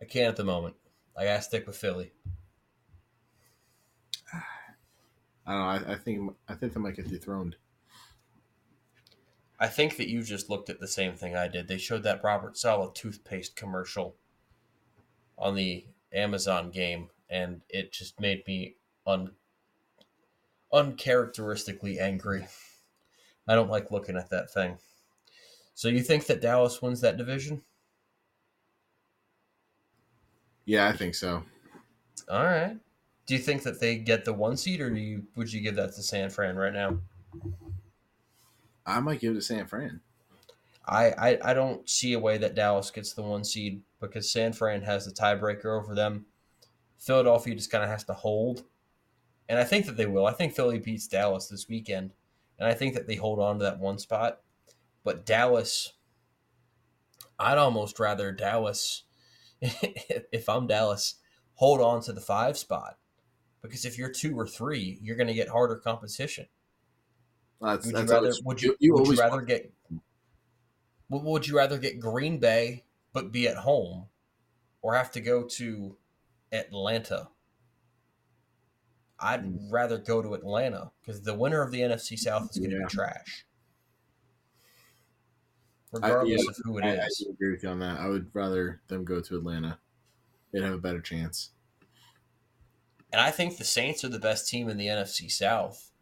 I 0.00 0.04
can't 0.04 0.28
at 0.28 0.36
the 0.36 0.44
moment. 0.44 0.74
I 1.16 1.24
gotta 1.24 1.42
stick 1.42 1.66
with 1.66 1.76
Philly. 1.76 2.12
I 5.46 5.52
don't 5.52 5.60
know. 5.82 5.88
I, 5.88 5.92
I 5.92 5.96
think 5.96 6.36
I 6.48 6.54
think 6.54 6.72
they 6.72 6.80
might 6.80 6.96
get 6.96 7.08
dethroned. 7.08 7.56
I 9.58 9.68
think 9.68 9.96
that 9.96 10.08
you 10.08 10.22
just 10.22 10.50
looked 10.50 10.68
at 10.68 10.80
the 10.80 10.88
same 10.88 11.14
thing 11.14 11.36
I 11.36 11.48
did. 11.48 11.68
They 11.68 11.78
showed 11.78 12.02
that 12.02 12.24
Robert 12.24 12.56
Saleh 12.58 12.92
toothpaste 12.94 13.56
commercial 13.56 14.16
on 15.38 15.54
the 15.54 15.86
Amazon 16.12 16.70
game, 16.70 17.10
and 17.28 17.62
it 17.68 17.92
just 17.92 18.20
made 18.20 18.46
me 18.46 18.76
un 19.06 19.32
uncharacteristically 20.72 22.00
angry. 22.00 22.46
I 23.46 23.54
don't 23.54 23.70
like 23.70 23.90
looking 23.90 24.16
at 24.16 24.30
that 24.30 24.50
thing. 24.50 24.78
So 25.74 25.88
you 25.88 26.02
think 26.02 26.26
that 26.26 26.40
Dallas 26.40 26.82
wins 26.82 27.00
that 27.02 27.16
division? 27.16 27.62
Yeah, 30.64 30.88
I 30.88 30.92
think 30.92 31.14
so. 31.14 31.44
All 32.28 32.44
right. 32.44 32.78
Do 33.26 33.34
you 33.34 33.40
think 33.40 33.62
that 33.62 33.80
they 33.80 33.96
get 33.96 34.24
the 34.24 34.34
one 34.34 34.56
seed, 34.56 34.80
or 34.80 34.90
do 34.90 35.00
you 35.00 35.24
would 35.34 35.52
you 35.52 35.60
give 35.60 35.76
that 35.76 35.94
to 35.94 36.02
San 36.02 36.28
Fran 36.28 36.56
right 36.56 36.72
now? 36.72 36.98
I 38.84 39.00
might 39.00 39.20
give 39.20 39.32
it 39.32 39.36
to 39.36 39.40
San 39.40 39.66
Fran. 39.66 40.00
I, 40.86 41.06
I 41.12 41.38
I 41.42 41.54
don't 41.54 41.88
see 41.88 42.12
a 42.12 42.18
way 42.18 42.36
that 42.36 42.54
Dallas 42.54 42.90
gets 42.90 43.14
the 43.14 43.22
one 43.22 43.44
seed 43.44 43.80
because 44.00 44.30
San 44.30 44.52
Fran 44.52 44.82
has 44.82 45.06
the 45.06 45.12
tiebreaker 45.12 45.80
over 45.80 45.94
them. 45.94 46.26
Philadelphia 46.98 47.54
just 47.54 47.70
kind 47.70 47.82
of 47.82 47.88
has 47.88 48.04
to 48.04 48.12
hold, 48.12 48.64
and 49.48 49.58
I 49.58 49.64
think 49.64 49.86
that 49.86 49.96
they 49.96 50.06
will. 50.06 50.26
I 50.26 50.32
think 50.32 50.54
Philly 50.54 50.78
beats 50.78 51.08
Dallas 51.08 51.48
this 51.48 51.66
weekend, 51.66 52.12
and 52.58 52.68
I 52.68 52.74
think 52.74 52.94
that 52.94 53.06
they 53.06 53.16
hold 53.16 53.40
on 53.40 53.58
to 53.58 53.64
that 53.64 53.78
one 53.78 53.98
spot. 53.98 54.40
But 55.02 55.24
Dallas, 55.24 55.94
I'd 57.38 57.58
almost 57.58 57.98
rather 57.98 58.32
Dallas, 58.32 59.04
if 59.60 60.46
I'm 60.46 60.66
Dallas, 60.66 61.16
hold 61.54 61.80
on 61.80 62.02
to 62.02 62.12
the 62.12 62.20
five 62.20 62.58
spot 62.58 62.98
because 63.68 63.84
if 63.84 63.96
you're 63.98 64.10
two 64.10 64.38
or 64.38 64.46
three, 64.46 64.98
you're 65.02 65.16
going 65.16 65.26
to 65.26 65.34
get 65.34 65.48
harder 65.48 65.76
competition. 65.76 66.46
That's, 67.60 67.86
Would 67.86 67.94
that's 67.94 68.08
you 68.10 68.14
rather? 68.14 68.26
always- 68.26 68.42
would 68.42 68.62
you? 68.62 68.76
would 68.80 69.06
you 69.08 69.16
rather 69.16 69.36
want- 69.36 69.46
get? 69.48 69.72
Would 71.08 71.22
would 71.22 71.46
you 71.48 71.56
rather 71.56 71.78
get 71.78 71.98
Green 72.00 72.38
Bay 72.38 72.84
but 73.12 73.32
be 73.32 73.46
at 73.48 73.56
home, 73.58 74.08
or 74.82 74.94
have 74.94 75.10
to 75.12 75.20
go 75.20 75.44
to 75.44 75.96
Atlanta? 76.52 77.28
I'd 79.18 79.40
Hmm. 79.44 79.70
rather 79.70 79.96
go 79.98 80.20
to 80.22 80.34
Atlanta 80.34 80.90
because 81.00 81.22
the 81.22 81.34
winner 81.34 81.62
of 81.62 81.70
the 81.70 81.80
NFC 81.82 82.16
South 82.18 82.50
is 82.50 82.58
going 82.58 82.70
to 82.70 82.76
Yeah. 82.76 82.82
be 82.86 82.88
trash, 82.90 83.46
I- 85.94 85.96
regardless 85.96 86.42
yeah, 86.44 86.50
of 86.50 86.56
who 86.64 86.78
it 86.78 86.84
I, 86.84 86.96
I 86.96 87.06
is. 87.06 87.18
do 87.24 87.30
agree 87.30 87.50
with 87.52 87.62
you 87.62 87.68
on 87.70 87.78
that. 87.78 87.98
I 88.00 88.08
would 88.08 88.34
rather 88.34 88.82
them 88.88 89.04
go 89.04 89.20
to 89.20 89.36
Atlanta. 89.38 89.78
They'd 90.52 90.62
have 90.64 90.74
a 90.74 90.78
better 90.78 91.00
chance. 91.00 91.50
And 93.14 93.20
I 93.20 93.30
think 93.30 93.58
the 93.58 93.64
Saints 93.64 94.02
are 94.02 94.08
the 94.08 94.18
best 94.18 94.48
team 94.48 94.68
in 94.68 94.76
the 94.76 94.88
NFC 94.88 95.30
South, 95.30 95.92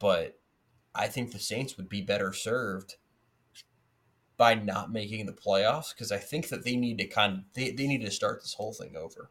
but 0.00 0.40
I 0.92 1.06
think 1.06 1.30
the 1.30 1.38
Saints 1.38 1.76
would 1.76 1.88
be 1.88 2.02
better 2.02 2.32
served 2.32 2.96
by 4.36 4.54
not 4.54 4.90
making 4.90 5.26
the 5.26 5.32
playoffs 5.32 5.94
because 5.94 6.10
I 6.10 6.18
think 6.18 6.48
that 6.48 6.64
they 6.64 6.74
need 6.74 6.98
to 6.98 7.06
kind 7.06 7.34
of 7.34 7.44
they, 7.54 7.70
they 7.70 7.86
need 7.86 8.00
to 8.00 8.10
start 8.10 8.42
this 8.42 8.54
whole 8.54 8.72
thing 8.72 8.96
over. 8.96 9.30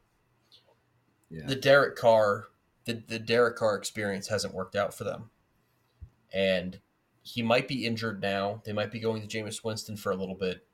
Yeah. 1.29 1.45
The 1.45 1.57
Derek 1.57 1.97
Carr 1.97 2.47
the, 2.85 3.03
the 3.05 3.19
Derek 3.19 3.57
Carr 3.57 3.75
experience 3.75 4.29
hasn't 4.29 4.53
worked 4.53 4.77
out 4.77 4.93
for 4.93 5.03
them. 5.03 5.29
And 6.33 6.79
he 7.21 7.41
might 7.41 7.67
be 7.67 7.85
injured 7.85 8.21
now. 8.21 8.61
They 8.63 8.71
might 8.71 8.93
be 8.93 9.01
going 9.01 9.27
to 9.27 9.27
Jameis 9.27 9.61
Winston 9.61 9.97
for 9.97 10.13
a 10.13 10.15
little 10.15 10.35
bit. 10.35 10.65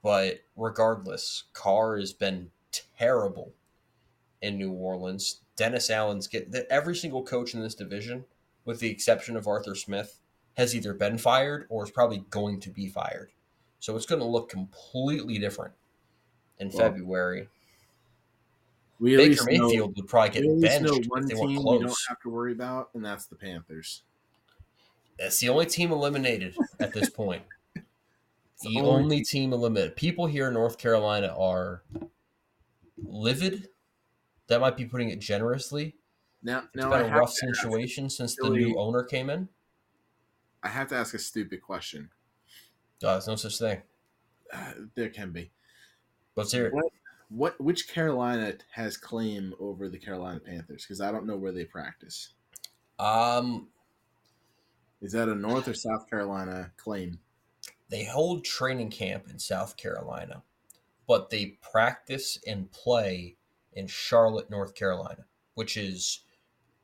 But 0.00 0.42
regardless, 0.54 1.42
Carr 1.54 1.98
has 1.98 2.12
been 2.12 2.52
terrible 2.96 3.52
in 4.46 4.56
New 4.56 4.70
Orleans. 4.70 5.40
Dennis 5.56 5.90
Allen's 5.90 6.26
get 6.26 6.52
that 6.52 6.66
every 6.70 6.94
single 6.94 7.22
coach 7.22 7.54
in 7.54 7.60
this 7.60 7.74
division, 7.74 8.24
with 8.64 8.80
the 8.80 8.88
exception 8.88 9.36
of 9.36 9.48
Arthur 9.48 9.74
Smith, 9.74 10.20
has 10.56 10.74
either 10.74 10.94
been 10.94 11.18
fired 11.18 11.66
or 11.68 11.84
is 11.84 11.90
probably 11.90 12.24
going 12.30 12.60
to 12.60 12.70
be 12.70 12.88
fired. 12.88 13.30
So 13.80 13.96
it's 13.96 14.06
going 14.06 14.20
to 14.20 14.26
look 14.26 14.48
completely 14.48 15.38
different 15.38 15.74
in 16.58 16.68
Well, 16.68 16.78
February. 16.78 17.48
we 18.98 19.16
Baker 19.16 19.28
least 19.28 19.46
know, 19.46 19.66
Mayfield 19.66 19.96
would 19.96 20.08
probably 20.08 20.40
get 20.40 20.60
benched 20.60 21.08
one 21.08 21.22
if 21.22 21.28
they 21.28 21.34
team 21.34 21.48
we 21.48 21.78
don't 21.78 21.94
have 22.08 22.20
to 22.22 22.30
worry 22.30 22.52
about, 22.52 22.90
and 22.94 23.04
that's 23.04 23.26
the 23.26 23.36
Panthers. 23.36 24.02
That's 25.18 25.38
the 25.40 25.48
only 25.48 25.66
team 25.66 25.92
eliminated 25.92 26.56
at 26.78 26.92
this 26.92 27.10
point. 27.10 27.42
the, 27.74 27.82
the 28.62 28.80
only, 28.80 28.90
only 28.90 29.24
team 29.24 29.52
eliminated. 29.52 29.96
People 29.96 30.26
here 30.26 30.48
in 30.48 30.54
North 30.54 30.78
Carolina 30.78 31.34
are 31.38 31.82
livid. 33.06 33.68
That 34.48 34.60
might 34.60 34.76
be 34.76 34.84
putting 34.84 35.10
it 35.10 35.18
generously. 35.18 35.96
Now, 36.42 36.58
it's 36.58 36.76
now 36.76 36.90
been 36.90 37.10
I 37.10 37.16
a 37.16 37.18
rough 37.18 37.32
situation 37.32 38.08
since 38.08 38.36
the 38.36 38.48
new 38.48 38.78
owner 38.78 39.02
came 39.02 39.30
in. 39.30 39.48
I 40.62 40.68
have 40.68 40.88
to 40.88 40.96
ask 40.96 41.14
a 41.14 41.18
stupid 41.18 41.62
question. 41.62 42.10
Oh, 43.02 43.12
there's 43.12 43.26
no 43.26 43.36
such 43.36 43.58
thing. 43.58 43.82
Uh, 44.52 44.72
there 44.94 45.08
can 45.08 45.32
be. 45.32 45.50
Let's 46.36 46.52
hear 46.52 46.66
it. 46.66 46.74
What, 46.74 46.92
what, 47.28 47.60
which 47.60 47.88
Carolina 47.88 48.54
has 48.72 48.96
claim 48.96 49.54
over 49.58 49.88
the 49.88 49.98
Carolina 49.98 50.40
Panthers? 50.40 50.84
Because 50.84 51.00
I 51.00 51.10
don't 51.10 51.26
know 51.26 51.36
where 51.36 51.52
they 51.52 51.64
practice. 51.64 52.34
Um, 52.98 53.68
is 55.02 55.12
that 55.12 55.28
a 55.28 55.34
North 55.34 55.68
or 55.68 55.74
South 55.74 56.08
Carolina 56.08 56.72
claim? 56.76 57.18
They 57.88 58.04
hold 58.04 58.44
training 58.44 58.90
camp 58.90 59.28
in 59.30 59.38
South 59.38 59.76
Carolina, 59.76 60.42
but 61.06 61.30
they 61.30 61.58
practice 61.72 62.38
and 62.46 62.70
play 62.72 63.36
in 63.76 63.86
Charlotte, 63.86 64.50
North 64.50 64.74
Carolina, 64.74 65.24
which 65.54 65.76
is 65.76 66.24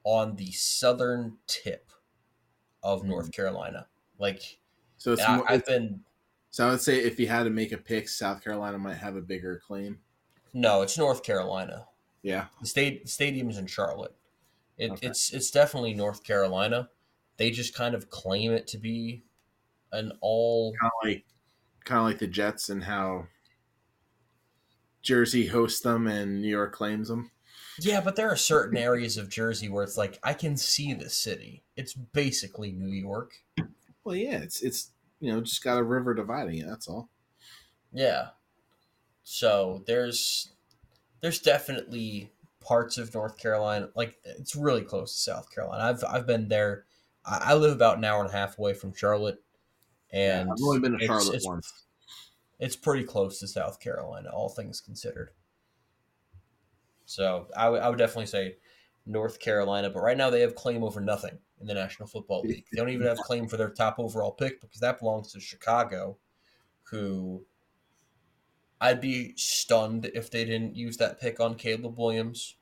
on 0.05 0.37
the 0.37 0.53
southern 0.53 1.37
tip 1.47 1.91
of 2.83 3.01
mm-hmm. 3.01 3.11
North 3.11 3.33
Carolina. 3.33 3.87
Like, 4.19 4.59
so 4.99 5.13
it's 5.13 5.23
I, 5.23 5.37
more, 5.37 5.51
I've 5.51 5.67
been. 5.67 6.01
So 6.51 6.67
I 6.67 6.71
would 6.71 6.81
say 6.81 6.99
if 6.99 7.19
you 7.19 7.27
had 7.27 7.45
to 7.45 7.51
make 7.51 7.73
a 7.73 7.79
pick, 7.79 8.09
South 8.09 8.45
Carolina 8.45 8.79
might 8.79 8.99
have 8.99 9.17
a 9.17 9.23
bigger 9.23 9.61
claim. 9.67 9.99
No, 10.53 10.83
it's 10.83 10.99
North 10.99 11.23
Carolina. 11.23 11.87
Yeah, 12.23 12.47
the 12.61 12.67
state 12.67 13.09
stadium's 13.09 13.59
in 13.59 13.67
Charlotte. 13.67 14.15
It, 14.79 14.93
okay. 14.93 15.09
It's 15.09 15.33
it's 15.33 15.51
definitely 15.51 15.95
North 15.95 16.23
Carolina. 16.23 16.91
They 17.39 17.51
just 17.51 17.75
kind 17.75 17.95
of 17.95 18.11
claim 18.11 18.53
it 18.53 18.67
to 18.69 18.79
be 18.79 19.25
an 19.93 20.13
all 20.21 20.75
kind 20.81 20.93
of 21.03 21.09
like 21.09 21.25
kind 21.85 21.99
of 22.01 22.05
like 22.05 22.19
the 22.19 22.27
Jets 22.27 22.69
and 22.69 22.85
how 22.85 23.27
Jersey 25.03 25.47
hosts 25.47 25.81
them 25.81 26.07
and 26.07 26.41
New 26.41 26.49
York 26.49 26.73
claims 26.73 27.09
them. 27.09 27.31
Yeah, 27.81 28.01
but 28.01 28.17
there 28.17 28.31
are 28.31 28.37
certain 28.37 28.77
areas 28.77 29.17
of 29.17 29.29
Jersey 29.29 29.69
where 29.69 29.85
it's 29.85 29.97
like 29.97 30.19
I 30.23 30.35
can 30.35 30.57
see 30.57 30.95
the 30.95 31.09
city. 31.09 31.63
It's 31.77 31.95
basically 31.95 32.73
New 32.73 32.93
York. 32.93 33.33
Well, 34.05 34.15
yeah, 34.15 34.39
it's 34.39 34.63
it's 34.63 34.91
you 35.21 35.33
know 35.33 35.41
just 35.41 35.65
got 35.65 35.79
a 35.79 35.83
river 35.83 36.15
dividing 36.15 36.59
it. 36.59 36.67
That's 36.67 36.89
all. 36.89 37.09
Yeah. 37.93 38.29
So 39.23 39.83
there's 39.87 40.53
there's 41.21 41.39
definitely 41.39 42.31
parts 42.61 42.99
of 42.99 43.13
North 43.15 43.39
Carolina 43.39 43.89
like 43.95 44.19
it's 44.25 44.55
really 44.55 44.83
close 44.83 45.13
to 45.15 45.21
South 45.21 45.53
Carolina. 45.55 45.85
I've 45.85 46.05
I've 46.05 46.27
been 46.27 46.49
there. 46.49 46.85
I, 47.25 47.55
live 47.55 47.73
about 47.73 47.99
an 47.99 48.05
hour 48.05 48.21
and 48.21 48.29
a 48.29 48.37
half 48.37 48.59
away 48.59 48.75
from 48.75 48.93
Charlotte, 48.93 49.41
and 50.13 50.49
yeah, 50.49 50.53
I've 50.53 50.63
only 50.65 50.81
been 50.81 50.99
to 50.99 51.07
Charlotte 51.07 51.37
it's, 51.37 51.47
once. 51.47 51.73
It's 52.63 52.77
pretty 52.77 53.03
close 53.03 53.41
to 53.41 53.49
South 53.49 53.81
Carolina, 53.81 54.31
all 54.33 54.49
things 54.49 54.81
considered. 54.81 55.31
So 57.07 57.49
I, 57.57 57.65
w- 57.65 57.83
I 57.83 57.89
would 57.89 57.99
definitely 57.99 58.27
say 58.27 58.59
North 59.05 59.41
Carolina, 59.41 59.91
but 59.91 60.01
right 60.01 60.17
now 60.17 60.31
they 60.31 60.43
have 60.43 60.55
claim 60.55 60.85
over 60.85 61.01
nothing 61.01 61.37
in 61.61 61.67
the 61.67 61.75
National 61.75 62.07
Football 62.09 62.43
League. 62.43 62.67
They 62.71 62.77
don't 62.77 62.91
even 62.91 63.09
have 63.09 63.19
claim 63.19 63.49
for 63.49 63.57
their 63.57 63.69
top 63.69 63.99
overall 63.99 64.31
pick 64.31 64.61
because 64.61 64.79
that 64.79 65.01
belongs 65.01 65.33
to 65.33 65.41
Chicago, 65.41 66.19
who 66.85 67.45
I'd 68.81 69.01
be 69.01 69.35
stunned 69.37 70.07
if 70.15 70.31
they 70.31 70.45
didn't 70.45 70.77
use 70.77 70.99
that 70.99 71.21
pick 71.21 71.41
on 71.41 71.57
Caleb 71.57 71.99
Williams. 71.99 72.55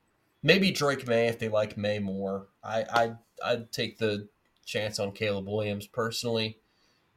Maybe 0.42 0.70
Drake 0.70 1.06
Maye 1.06 1.28
if 1.28 1.38
they 1.38 1.50
like 1.50 1.76
Maye 1.76 1.98
more. 1.98 2.48
I 2.64 2.86
I 2.90 3.12
I'd 3.44 3.70
take 3.70 3.98
the 3.98 4.30
chance 4.64 4.98
on 4.98 5.12
Caleb 5.12 5.46
Williams 5.46 5.86
personally, 5.86 6.58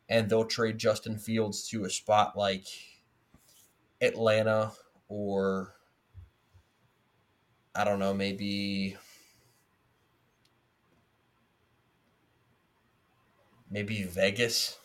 and 0.09 0.29
they'll 0.29 0.45
trade 0.45 0.77
Justin 0.77 1.17
Fields 1.17 1.67
to 1.69 1.85
a 1.85 1.89
spot 1.89 2.37
like 2.37 2.65
Atlanta 4.01 4.73
or 5.07 5.75
I 7.75 7.83
don't 7.83 7.99
know, 7.99 8.13
maybe 8.13 8.97
maybe 13.71 14.03
Vegas, 14.03 14.77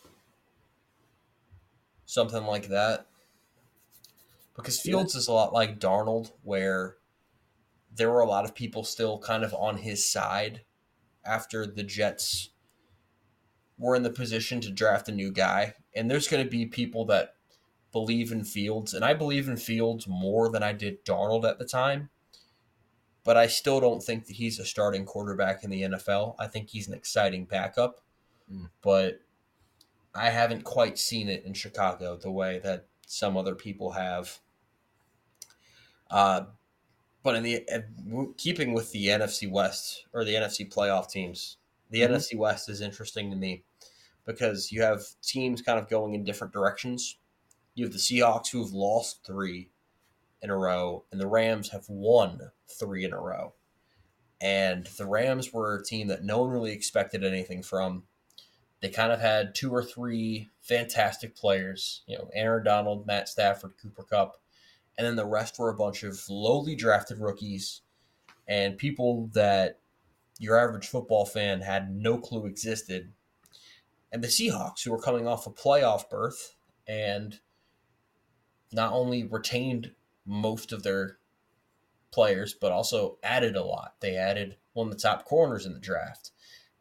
something 2.06 2.44
like 2.44 2.68
that. 2.68 3.06
Because 4.56 4.80
Fields 4.80 5.14
is 5.14 5.28
a 5.28 5.32
lot 5.32 5.52
like 5.52 5.78
Darnold, 5.78 6.32
where 6.42 6.96
there 7.94 8.10
were 8.10 8.20
a 8.20 8.28
lot 8.28 8.44
of 8.44 8.54
people 8.54 8.82
still 8.82 9.18
kind 9.18 9.44
of 9.44 9.54
on 9.54 9.78
his 9.78 10.10
side 10.10 10.62
after 11.24 11.66
the 11.66 11.84
Jets 11.84 12.50
were 13.78 13.94
in 13.94 14.02
the 14.02 14.10
position 14.10 14.60
to 14.60 14.70
draft 14.70 15.08
a 15.08 15.12
new 15.12 15.30
guy. 15.30 15.74
And 15.94 16.10
there's 16.10 16.28
going 16.28 16.44
to 16.44 16.50
be 16.50 16.66
people 16.66 17.04
that 17.06 17.34
believe 17.92 18.32
in 18.32 18.44
Fields, 18.44 18.92
and 18.92 19.04
I 19.04 19.14
believe 19.14 19.48
in 19.48 19.56
Fields 19.56 20.06
more 20.06 20.50
than 20.50 20.62
I 20.62 20.72
did 20.72 21.04
Darnold 21.04 21.48
at 21.48 21.58
the 21.58 21.64
time. 21.64 22.10
But 23.24 23.36
I 23.36 23.46
still 23.46 23.80
don't 23.80 24.02
think 24.02 24.26
that 24.26 24.36
he's 24.36 24.58
a 24.58 24.64
starting 24.64 25.04
quarterback 25.04 25.62
in 25.62 25.70
the 25.70 25.82
NFL. 25.82 26.34
I 26.38 26.46
think 26.46 26.68
he's 26.68 26.88
an 26.88 26.94
exciting 26.94 27.44
backup, 27.44 28.00
mm. 28.52 28.68
but 28.82 29.20
I 30.14 30.30
haven't 30.30 30.64
quite 30.64 30.98
seen 30.98 31.28
it 31.28 31.44
in 31.44 31.52
Chicago 31.52 32.16
the 32.16 32.30
way 32.30 32.60
that 32.60 32.86
some 33.06 33.36
other 33.36 33.54
people 33.54 33.92
have. 33.92 34.38
Uh, 36.10 36.42
but 37.22 37.34
in 37.36 37.42
the 37.42 37.68
uh, 37.68 38.24
keeping 38.38 38.72
with 38.72 38.92
the 38.92 39.08
NFC 39.08 39.50
West 39.50 40.06
or 40.14 40.24
the 40.24 40.34
NFC 40.34 40.72
playoff 40.72 41.10
teams, 41.10 41.58
the 41.90 42.00
mm-hmm. 42.00 42.14
NFC 42.14 42.36
West 42.36 42.68
is 42.68 42.80
interesting 42.80 43.30
to 43.30 43.36
me 43.36 43.64
because 44.28 44.70
you 44.70 44.82
have 44.82 45.02
teams 45.22 45.62
kind 45.62 45.78
of 45.78 45.88
going 45.88 46.14
in 46.14 46.22
different 46.22 46.52
directions. 46.52 47.16
You 47.74 47.86
have 47.86 47.94
the 47.94 47.98
Seahawks 47.98 48.50
who 48.50 48.62
have 48.62 48.74
lost 48.74 49.24
three 49.26 49.70
in 50.42 50.50
a 50.50 50.56
row, 50.56 51.04
and 51.10 51.18
the 51.18 51.26
Rams 51.26 51.70
have 51.70 51.86
won 51.88 52.38
three 52.78 53.06
in 53.06 53.14
a 53.14 53.20
row. 53.20 53.54
And 54.38 54.86
the 54.98 55.06
Rams 55.06 55.50
were 55.50 55.76
a 55.76 55.82
team 55.82 56.08
that 56.08 56.24
no 56.24 56.42
one 56.42 56.50
really 56.50 56.72
expected 56.72 57.24
anything 57.24 57.62
from. 57.62 58.02
They 58.82 58.90
kind 58.90 59.12
of 59.12 59.20
had 59.20 59.54
two 59.54 59.74
or 59.74 59.82
three 59.82 60.50
fantastic 60.60 61.34
players, 61.34 62.02
you 62.06 62.18
know, 62.18 62.28
Aaron 62.34 62.64
Donald, 62.64 63.06
Matt 63.06 63.30
Stafford, 63.30 63.72
Cooper 63.82 64.04
Kupp, 64.04 64.36
and 64.98 65.06
then 65.06 65.16
the 65.16 65.24
rest 65.24 65.58
were 65.58 65.70
a 65.70 65.76
bunch 65.76 66.02
of 66.02 66.20
lowly 66.28 66.76
drafted 66.76 67.18
rookies 67.18 67.80
and 68.46 68.76
people 68.76 69.30
that 69.32 69.80
your 70.38 70.58
average 70.58 70.86
football 70.86 71.24
fan 71.24 71.62
had 71.62 71.90
no 71.90 72.18
clue 72.18 72.44
existed. 72.44 73.12
And 74.10 74.24
the 74.24 74.28
Seahawks, 74.28 74.84
who 74.84 74.90
were 74.90 75.00
coming 75.00 75.26
off 75.26 75.46
a 75.46 75.50
playoff 75.50 76.08
berth 76.08 76.56
and 76.86 77.40
not 78.72 78.92
only 78.92 79.24
retained 79.24 79.92
most 80.24 80.72
of 80.72 80.82
their 80.82 81.18
players, 82.10 82.54
but 82.54 82.72
also 82.72 83.18
added 83.22 83.56
a 83.56 83.64
lot. 83.64 83.94
They 84.00 84.16
added 84.16 84.56
one 84.72 84.88
of 84.88 84.92
the 84.92 84.98
top 85.00 85.24
corners 85.24 85.66
in 85.66 85.74
the 85.74 85.80
draft. 85.80 86.30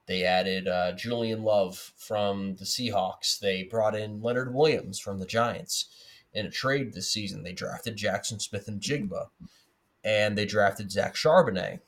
They 0.06 0.24
added 0.24 0.68
uh, 0.70 0.94
Julian 0.94 1.44
Love 1.44 1.94
from 1.98 2.56
the 2.56 2.66
Seahawks. 2.66 3.40
They 3.40 3.64
brought 3.64 3.96
in 3.96 4.22
Leonard 4.22 4.54
Williams 4.54 5.00
from 5.00 5.20
the 5.20 5.26
Giants 5.26 5.90
in 6.34 6.46
a 6.46 6.52
trade 6.52 6.94
this 6.94 7.12
season. 7.12 7.44
They 7.44 7.52
drafted 7.52 7.98
Jackson 7.98 8.40
Smith-Njigba, 8.40 9.28
and 10.04 10.38
they 10.38 10.46
drafted 10.46 10.92
Zach 10.92 11.16
Charbonnet, 11.16 11.80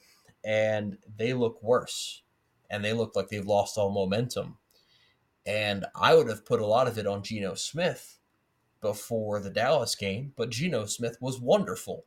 and 0.44 0.98
they 1.18 1.34
look 1.34 1.64
worse, 1.64 2.24
and 2.70 2.84
they 2.84 2.94
look 2.94 3.16
like 3.16 3.30
they've 3.30 3.46
lost 3.46 3.78
all 3.78 3.90
momentum. 3.90 4.58
And 5.46 5.86
I 5.96 6.16
would 6.16 6.28
have 6.28 6.46
put 6.46 6.62
a 6.62 6.66
lot 6.66 6.88
of 6.88 6.98
it 6.98 7.08
on 7.08 7.24
Geno 7.24 7.56
Smith 7.56 8.20
before 8.82 9.40
the 9.40 9.50
Dallas 9.50 9.96
game, 9.96 10.34
but 10.36 10.50
Geno 10.50 10.86
Smith 10.86 11.18
was 11.20 11.40
wonderful 11.40 12.06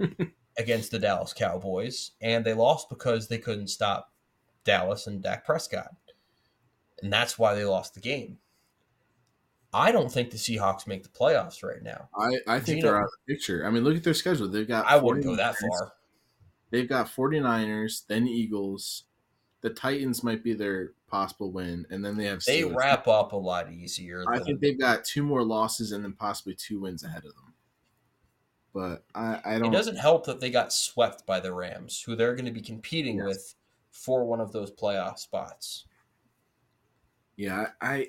against 0.58 0.90
the 0.90 0.98
Dallas 0.98 1.32
Cowboys, 1.32 2.12
and 2.20 2.44
they 2.44 2.54
lost 2.54 2.88
because 2.88 3.28
they 3.28 3.38
couldn't 3.38 3.68
stop 3.68 4.12
Dallas 4.64 5.06
and 5.06 5.22
Dak 5.22 5.44
Prescott. 5.44 5.94
And 7.02 7.12
that's 7.12 7.38
why 7.38 7.54
they 7.54 7.64
lost 7.64 7.94
the 7.94 8.00
game. 8.00 8.38
I 9.72 9.92
don't 9.92 10.10
think 10.10 10.30
the 10.30 10.38
Seahawks 10.38 10.86
make 10.86 11.02
the 11.02 11.08
playoffs 11.10 11.62
right 11.62 11.82
now. 11.82 12.08
I, 12.16 12.38
I 12.46 12.60
think 12.60 12.78
Geno, 12.78 12.88
they're 12.88 13.00
out 13.00 13.04
of 13.04 13.10
the 13.26 13.34
picture. 13.34 13.66
I 13.66 13.70
mean, 13.70 13.84
look 13.84 13.96
at 13.96 14.02
their 14.02 14.14
schedule. 14.14 14.48
They've 14.48 14.66
got 14.66 14.86
I 14.86 14.96
wouldn't 14.96 15.24
go 15.24 15.36
that 15.36 15.56
far. 15.56 15.92
They've 16.70 16.88
got 16.88 17.06
49ers, 17.06 18.06
then 18.06 18.26
Eagles. 18.26 19.04
The 19.60 19.70
Titans 19.70 20.22
might 20.22 20.42
be 20.42 20.54
their 20.54 20.92
possible 21.08 21.50
win, 21.50 21.86
and 21.90 22.04
then 22.04 22.16
they 22.16 22.24
have 22.24 22.44
they 22.44 22.62
Steelers. 22.62 22.76
wrap 22.76 23.08
up 23.08 23.32
a 23.32 23.36
lot 23.36 23.72
easier. 23.72 24.24
I 24.28 24.38
think 24.38 24.60
they've 24.60 24.78
got 24.78 25.04
two 25.04 25.22
more 25.22 25.42
losses 25.42 25.92
and 25.92 26.04
then 26.04 26.12
possibly 26.12 26.54
two 26.54 26.80
wins 26.80 27.04
ahead 27.04 27.24
of 27.24 27.34
them. 27.34 27.54
But 28.74 29.04
I, 29.14 29.40
I 29.44 29.58
don't. 29.58 29.72
It 29.72 29.76
doesn't 29.76 29.96
help 29.96 30.26
that 30.26 30.40
they 30.40 30.50
got 30.50 30.72
swept 30.72 31.26
by 31.26 31.40
the 31.40 31.52
Rams, 31.52 32.02
who 32.02 32.14
they're 32.14 32.34
going 32.34 32.46
to 32.46 32.52
be 32.52 32.60
competing 32.60 33.16
yes. 33.18 33.26
with 33.26 33.54
for 33.90 34.24
one 34.24 34.40
of 34.40 34.52
those 34.52 34.70
playoff 34.70 35.18
spots. 35.18 35.86
Yeah, 37.36 37.68
I 37.80 38.08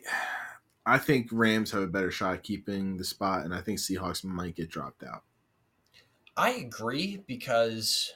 I 0.85 0.97
think 0.97 1.29
Rams 1.31 1.71
have 1.71 1.83
a 1.83 1.87
better 1.87 2.11
shot 2.11 2.35
at 2.35 2.43
keeping 2.43 2.97
the 2.97 3.03
spot, 3.03 3.45
and 3.45 3.53
I 3.53 3.61
think 3.61 3.79
Seahawks 3.79 4.23
might 4.23 4.55
get 4.55 4.69
dropped 4.69 5.03
out. 5.03 5.23
I 6.35 6.51
agree 6.51 7.23
because 7.27 8.13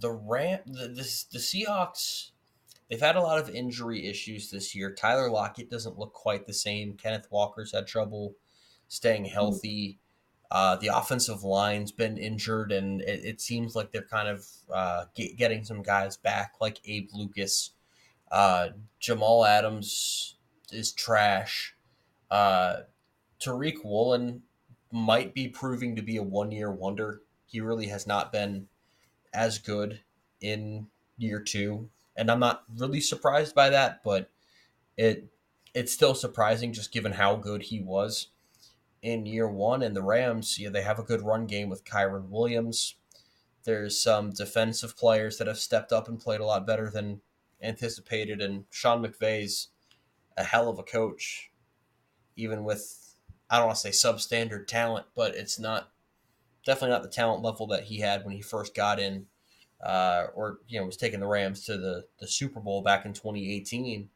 the 0.00 0.10
Ram 0.10 0.60
the, 0.66 0.88
the, 0.88 1.24
the 1.32 1.38
Seahawks 1.38 2.31
they've 2.92 3.00
had 3.00 3.16
a 3.16 3.22
lot 3.22 3.38
of 3.38 3.48
injury 3.48 4.06
issues 4.06 4.50
this 4.50 4.74
year. 4.74 4.92
Tyler 4.92 5.30
Lockett 5.30 5.70
doesn't 5.70 5.98
look 5.98 6.12
quite 6.12 6.46
the 6.46 6.52
same. 6.52 6.92
Kenneth 6.92 7.26
Walker's 7.30 7.72
had 7.72 7.86
trouble 7.86 8.34
staying 8.88 9.24
healthy. 9.24 9.98
Uh, 10.50 10.76
the 10.76 10.88
offensive 10.88 11.42
line's 11.42 11.90
been 11.90 12.18
injured, 12.18 12.70
and 12.70 13.00
it, 13.00 13.24
it 13.24 13.40
seems 13.40 13.74
like 13.74 13.90
they're 13.90 14.02
kind 14.02 14.28
of 14.28 14.46
uh, 14.70 15.06
get, 15.14 15.38
getting 15.38 15.64
some 15.64 15.82
guys 15.82 16.18
back, 16.18 16.52
like 16.60 16.82
Abe 16.84 17.08
Lucas. 17.14 17.70
Uh, 18.30 18.68
Jamal 19.00 19.46
Adams 19.46 20.36
is 20.70 20.92
trash. 20.92 21.74
Uh, 22.30 22.80
Tariq 23.40 23.82
Woolen 23.82 24.42
might 24.90 25.32
be 25.32 25.48
proving 25.48 25.96
to 25.96 26.02
be 26.02 26.18
a 26.18 26.22
one 26.22 26.52
year 26.52 26.70
wonder. 26.70 27.22
He 27.46 27.62
really 27.62 27.86
has 27.86 28.06
not 28.06 28.32
been 28.32 28.68
as 29.32 29.56
good 29.56 30.00
in 30.42 30.88
year 31.16 31.40
two, 31.40 31.88
and 32.16 32.30
I'm 32.30 32.40
not 32.40 32.64
really 32.76 33.00
surprised 33.00 33.54
by 33.54 33.70
that, 33.70 34.02
but 34.02 34.30
it 34.96 35.28
it's 35.74 35.92
still 35.92 36.14
surprising 36.14 36.72
just 36.72 36.92
given 36.92 37.12
how 37.12 37.36
good 37.36 37.62
he 37.62 37.80
was 37.80 38.28
in 39.00 39.26
year 39.26 39.48
one. 39.48 39.82
And 39.82 39.96
the 39.96 40.02
Rams, 40.02 40.58
yeah, 40.58 40.68
they 40.68 40.82
have 40.82 40.98
a 40.98 41.04
good 41.04 41.22
run 41.22 41.46
game 41.46 41.68
with 41.70 41.84
Kyren 41.84 42.28
Williams. 42.28 42.96
There's 43.64 44.02
some 44.02 44.30
defensive 44.30 44.96
players 44.96 45.38
that 45.38 45.46
have 45.46 45.58
stepped 45.58 45.92
up 45.92 46.08
and 46.08 46.20
played 46.20 46.40
a 46.40 46.44
lot 46.44 46.66
better 46.66 46.90
than 46.90 47.20
anticipated, 47.62 48.40
and 48.40 48.64
Sean 48.70 49.04
McVay's 49.04 49.68
a 50.36 50.44
hell 50.44 50.68
of 50.68 50.78
a 50.78 50.82
coach, 50.82 51.50
even 52.36 52.64
with 52.64 52.98
I 53.48 53.58
don't 53.58 53.66
want 53.66 53.78
to 53.78 53.92
say 53.92 54.08
substandard 54.08 54.66
talent, 54.66 55.06
but 55.14 55.34
it's 55.34 55.58
not 55.58 55.90
definitely 56.64 56.90
not 56.90 57.02
the 57.02 57.08
talent 57.08 57.42
level 57.42 57.66
that 57.68 57.84
he 57.84 57.98
had 57.98 58.24
when 58.24 58.34
he 58.34 58.40
first 58.40 58.74
got 58.74 58.98
in, 58.98 59.26
uh, 59.82 60.26
or 60.34 60.58
you 60.68 60.78
know 60.78 60.86
was 60.86 60.96
taking 60.96 61.20
the 61.20 61.26
Rams 61.26 61.64
to 61.66 61.76
the 61.76 62.06
the 62.20 62.26
Super 62.26 62.60
Bowl 62.60 62.82
back 62.82 63.04
in 63.04 63.12
2018. 63.12 64.08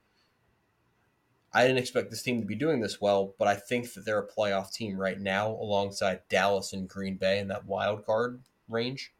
I 1.53 1.63
didn't 1.63 1.79
expect 1.79 2.11
this 2.11 2.23
team 2.23 2.41
to 2.41 2.47
be 2.47 2.55
doing 2.55 2.81
this 2.81 3.01
well, 3.01 3.35
but 3.39 3.49
I 3.49 3.55
think 3.55 3.95
that 3.95 4.05
they're 4.05 4.19
a 4.19 4.29
playoff 4.29 4.73
team 4.73 4.99
right 4.99 5.19
now, 5.19 5.49
alongside 5.49 6.21
Dallas 6.29 6.73
and 6.73 6.89
Green 6.89 7.17
Bay 7.17 7.39
in 7.39 7.49
that 7.49 7.65
wild 7.65 8.05
card 8.05 8.43
range 8.69 9.15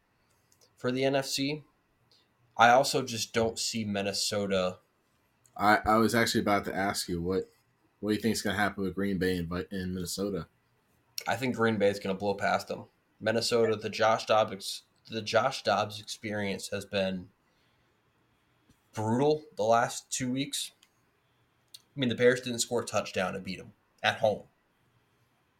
for 0.77 0.91
the 0.91 1.01
NFC. 1.01 1.63
I 2.55 2.69
also 2.69 3.01
just 3.01 3.33
don't 3.33 3.57
see 3.57 3.85
Minnesota. 3.85 4.77
I, 5.55 5.79
I 5.85 5.95
was 5.97 6.13
actually 6.13 6.41
about 6.41 6.65
to 6.65 6.75
ask 6.75 7.09
you 7.09 7.21
what 7.21 7.49
what 7.99 8.11
do 8.11 8.15
you 8.15 8.21
think 8.21 8.33
is 8.33 8.41
going 8.41 8.55
to 8.55 8.61
happen 8.61 8.83
with 8.83 8.95
Green 8.95 9.17
Bay 9.17 9.37
and, 9.37 9.51
in 9.71 9.93
Minnesota? 9.93 10.47
I 11.27 11.35
think 11.35 11.55
Green 11.55 11.77
Bay 11.77 11.89
is 11.89 11.99
going 11.99 12.15
to 12.15 12.19
blow 12.19 12.35
past 12.35 12.67
them. 12.67 12.85
Minnesota, 13.19 13.75
the 13.75 13.89
Josh 13.89 14.27
Dobbs 14.27 14.83
the 15.09 15.21
Josh 15.21 15.63
Dobbs 15.63 15.99
experience 15.99 16.69
has 16.69 16.85
been 16.85 17.27
brutal 18.93 19.43
the 19.55 19.63
last 19.63 20.11
two 20.11 20.31
weeks. 20.31 20.71
I 21.75 21.99
mean, 21.99 22.09
the 22.09 22.15
Bears 22.15 22.41
didn't 22.41 22.59
score 22.59 22.81
a 22.81 22.85
touchdown 22.85 23.35
and 23.35 23.43
beat 23.43 23.57
them 23.57 23.73
at 24.03 24.19
home. 24.19 24.43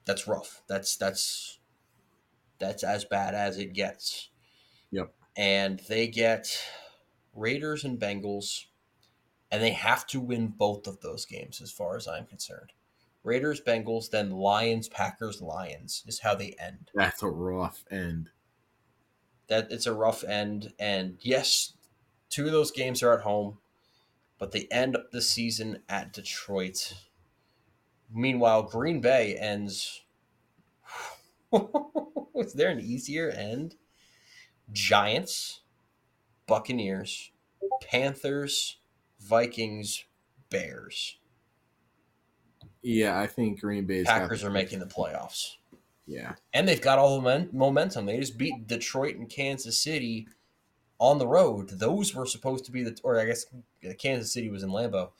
That's 0.05 0.27
rough. 0.27 0.62
That's 0.67 0.95
that's 0.95 1.60
that's 2.60 2.83
as 2.83 3.05
bad 3.05 3.36
as 3.36 3.57
it 3.57 3.73
gets. 3.73 4.29
Yep. 4.91 5.13
And 5.36 5.81
they 5.88 6.07
get 6.07 6.47
Raiders 7.36 7.83
and 7.83 7.99
Bengals, 7.99 8.65
and 9.51 9.62
they 9.62 9.71
have 9.71 10.07
to 10.07 10.19
win 10.19 10.47
both 10.47 10.88
of 10.88 11.01
those 11.01 11.25
games, 11.25 11.62
as 11.62 11.71
far 11.71 11.95
as 11.95 12.07
I'm 12.07 12.25
concerned. 12.25 12.71
Raiders, 13.23 13.62
Bengals, 13.62 14.10
then 14.10 14.31
Lions, 14.31 14.88
Packers, 14.88 15.41
Lions 15.41 16.03
is 16.07 16.19
how 16.19 16.33
they 16.33 16.55
end. 16.60 16.89
That's 16.95 17.21
a 17.21 17.29
rough 17.29 17.83
end. 17.91 18.29
That 19.47 19.71
it's 19.71 19.86
a 19.86 19.93
rough 19.93 20.23
end, 20.23 20.73
and 20.77 21.17
yes, 21.21 21.73
two 22.29 22.45
of 22.45 22.51
those 22.51 22.71
games 22.71 23.01
are 23.01 23.13
at 23.13 23.21
home 23.21 23.57
but 24.39 24.51
they 24.51 24.67
end 24.71 24.97
the 25.12 25.21
season 25.21 25.81
at 25.89 26.13
Detroit. 26.13 26.93
Meanwhile, 28.13 28.63
Green 28.63 29.01
Bay 29.01 29.36
ends. 29.36 30.03
Is 32.36 32.53
there 32.53 32.69
an 32.69 32.79
easier 32.79 33.29
end? 33.29 33.75
Giants, 34.71 35.62
Buccaneers, 36.45 37.31
Panthers, 37.81 38.77
Vikings, 39.19 40.05
Bears. 40.49 41.17
Yeah, 42.81 43.19
I 43.19 43.27
think 43.27 43.60
Green 43.60 43.86
Bay's 43.86 44.05
Packers 44.05 44.43
are 44.43 44.51
making 44.51 44.79
the 44.79 44.86
playoffs. 44.86 45.55
Yeah, 46.08 46.36
and 46.54 46.67
they've 46.67 46.82
got 46.82 46.98
all 46.98 47.20
the 47.20 47.50
momentum. 47.52 48.06
They 48.06 48.17
just 48.17 48.38
beat 48.38 48.67
Detroit 48.67 49.17
and 49.17 49.30
Kansas 49.30 49.80
City 49.80 50.28
on 51.00 51.17
the 51.17 51.28
road, 51.28 51.70
those 51.70 52.15
were 52.15 52.26
supposed 52.26 52.65
to 52.65 52.72
be 52.72 52.84
the, 52.84 53.00
or 53.04 53.20
I 53.20 53.26
guess 53.26 53.46
Kansas 54.00 54.34
City 54.34 54.50
was 54.50 54.63
in 54.63 54.70
Lambeau, 54.70 55.12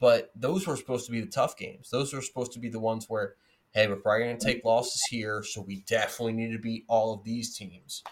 but 0.00 0.30
those 0.34 0.66
were 0.66 0.76
supposed 0.76 1.06
to 1.06 1.12
be 1.12 1.20
the 1.20 1.26
tough 1.26 1.56
games. 1.56 1.90
Those 1.90 2.12
were 2.12 2.22
supposed 2.22 2.52
to 2.52 2.58
be 2.58 2.68
the 2.68 2.80
ones 2.80 3.06
where, 3.08 3.34
hey, 3.72 3.86
we're 3.86 3.96
probably 3.96 4.24
going 4.24 4.38
to 4.38 4.44
take 4.44 4.64
losses 4.64 5.02
here, 5.10 5.42
so 5.42 5.60
we 5.60 5.82
definitely 5.86 6.32
need 6.32 6.52
to 6.52 6.58
beat 6.58 6.84
all 6.88 7.12
of 7.12 7.24
these 7.24 7.56
teams. 7.56 8.02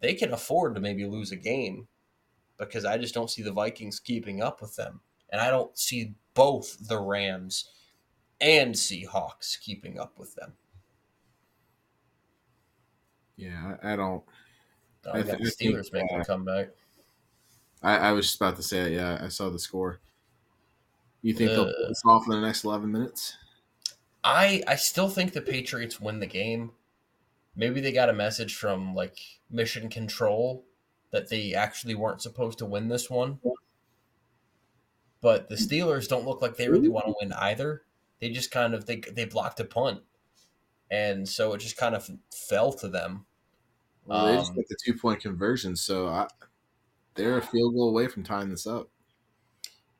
They 0.00 0.14
can 0.14 0.32
afford 0.32 0.74
to 0.74 0.80
maybe 0.80 1.04
lose 1.04 1.32
a 1.32 1.36
game 1.36 1.88
because 2.56 2.84
I 2.84 2.98
just 2.98 3.14
don't 3.14 3.30
see 3.30 3.42
the 3.42 3.52
Vikings 3.52 4.00
keeping 4.00 4.42
up 4.42 4.62
with 4.62 4.76
them. 4.76 5.00
And 5.30 5.40
I 5.40 5.50
don't 5.50 5.76
see 5.76 6.14
both 6.34 6.88
the 6.88 6.98
Rams 6.98 7.68
and 8.40 8.74
Seahawks 8.74 9.58
keeping 9.60 9.98
up 9.98 10.18
with 10.18 10.34
them. 10.34 10.54
Yeah, 13.36 13.76
I 13.82 13.96
don't. 13.96 14.22
I, 15.12 15.18
I 15.18 15.22
got 15.22 15.38
the 15.38 15.44
Steelers 15.44 15.90
think, 15.90 16.04
making 16.04 16.18
uh, 16.18 16.20
a 16.20 16.24
comeback. 16.24 16.68
I, 17.82 17.96
I, 17.96 18.12
was 18.12 18.26
just 18.26 18.36
about 18.36 18.56
to 18.56 18.62
say 18.62 18.80
it. 18.80 18.92
Yeah, 18.92 19.18
I 19.20 19.28
saw 19.28 19.50
the 19.50 19.58
score. 19.58 20.00
You 21.22 21.34
think 21.34 21.50
uh, 21.50 21.54
they'll 21.54 21.64
pull 21.64 21.88
this 21.88 22.02
off 22.06 22.24
in 22.26 22.32
the 22.32 22.40
next 22.40 22.64
eleven 22.64 22.90
minutes? 22.90 23.36
I 24.22 24.62
I 24.66 24.76
still 24.76 25.08
think 25.08 25.32
the 25.32 25.42
Patriots 25.42 26.00
win 26.00 26.20
the 26.20 26.26
game. 26.26 26.72
Maybe 27.56 27.80
they 27.80 27.92
got 27.92 28.08
a 28.08 28.14
message 28.14 28.56
from 28.56 28.94
like 28.94 29.18
Mission 29.50 29.88
Control 29.88 30.64
that 31.10 31.28
they 31.28 31.54
actually 31.54 31.94
weren't 31.94 32.22
supposed 32.22 32.58
to 32.58 32.66
win 32.66 32.88
this 32.88 33.08
one. 33.08 33.38
But 35.20 35.48
the 35.48 35.54
Steelers 35.54 36.08
don't 36.08 36.26
look 36.26 36.42
like 36.42 36.56
they 36.56 36.68
really 36.68 36.88
want 36.88 37.06
to 37.06 37.14
win 37.20 37.32
either. 37.32 37.82
They 38.20 38.30
just 38.30 38.50
kind 38.50 38.74
of 38.74 38.86
they 38.86 38.96
they 38.96 39.24
blocked 39.24 39.60
a 39.60 39.64
punt, 39.64 40.00
and 40.94 41.28
so 41.28 41.52
it 41.54 41.58
just 41.58 41.76
kind 41.76 41.94
of 41.94 42.08
fell 42.32 42.72
to 42.74 42.88
them. 42.88 43.26
Well, 44.04 44.26
they 44.26 44.36
just 44.36 44.50
um, 44.50 44.56
got 44.56 44.68
the 44.68 44.76
two 44.84 44.94
point 44.94 45.20
conversion, 45.20 45.76
so 45.76 46.08
I, 46.08 46.28
they're 47.14 47.38
a 47.38 47.42
field 47.42 47.74
goal 47.74 47.88
away 47.88 48.08
from 48.08 48.22
tying 48.22 48.50
this 48.50 48.66
up. 48.66 48.90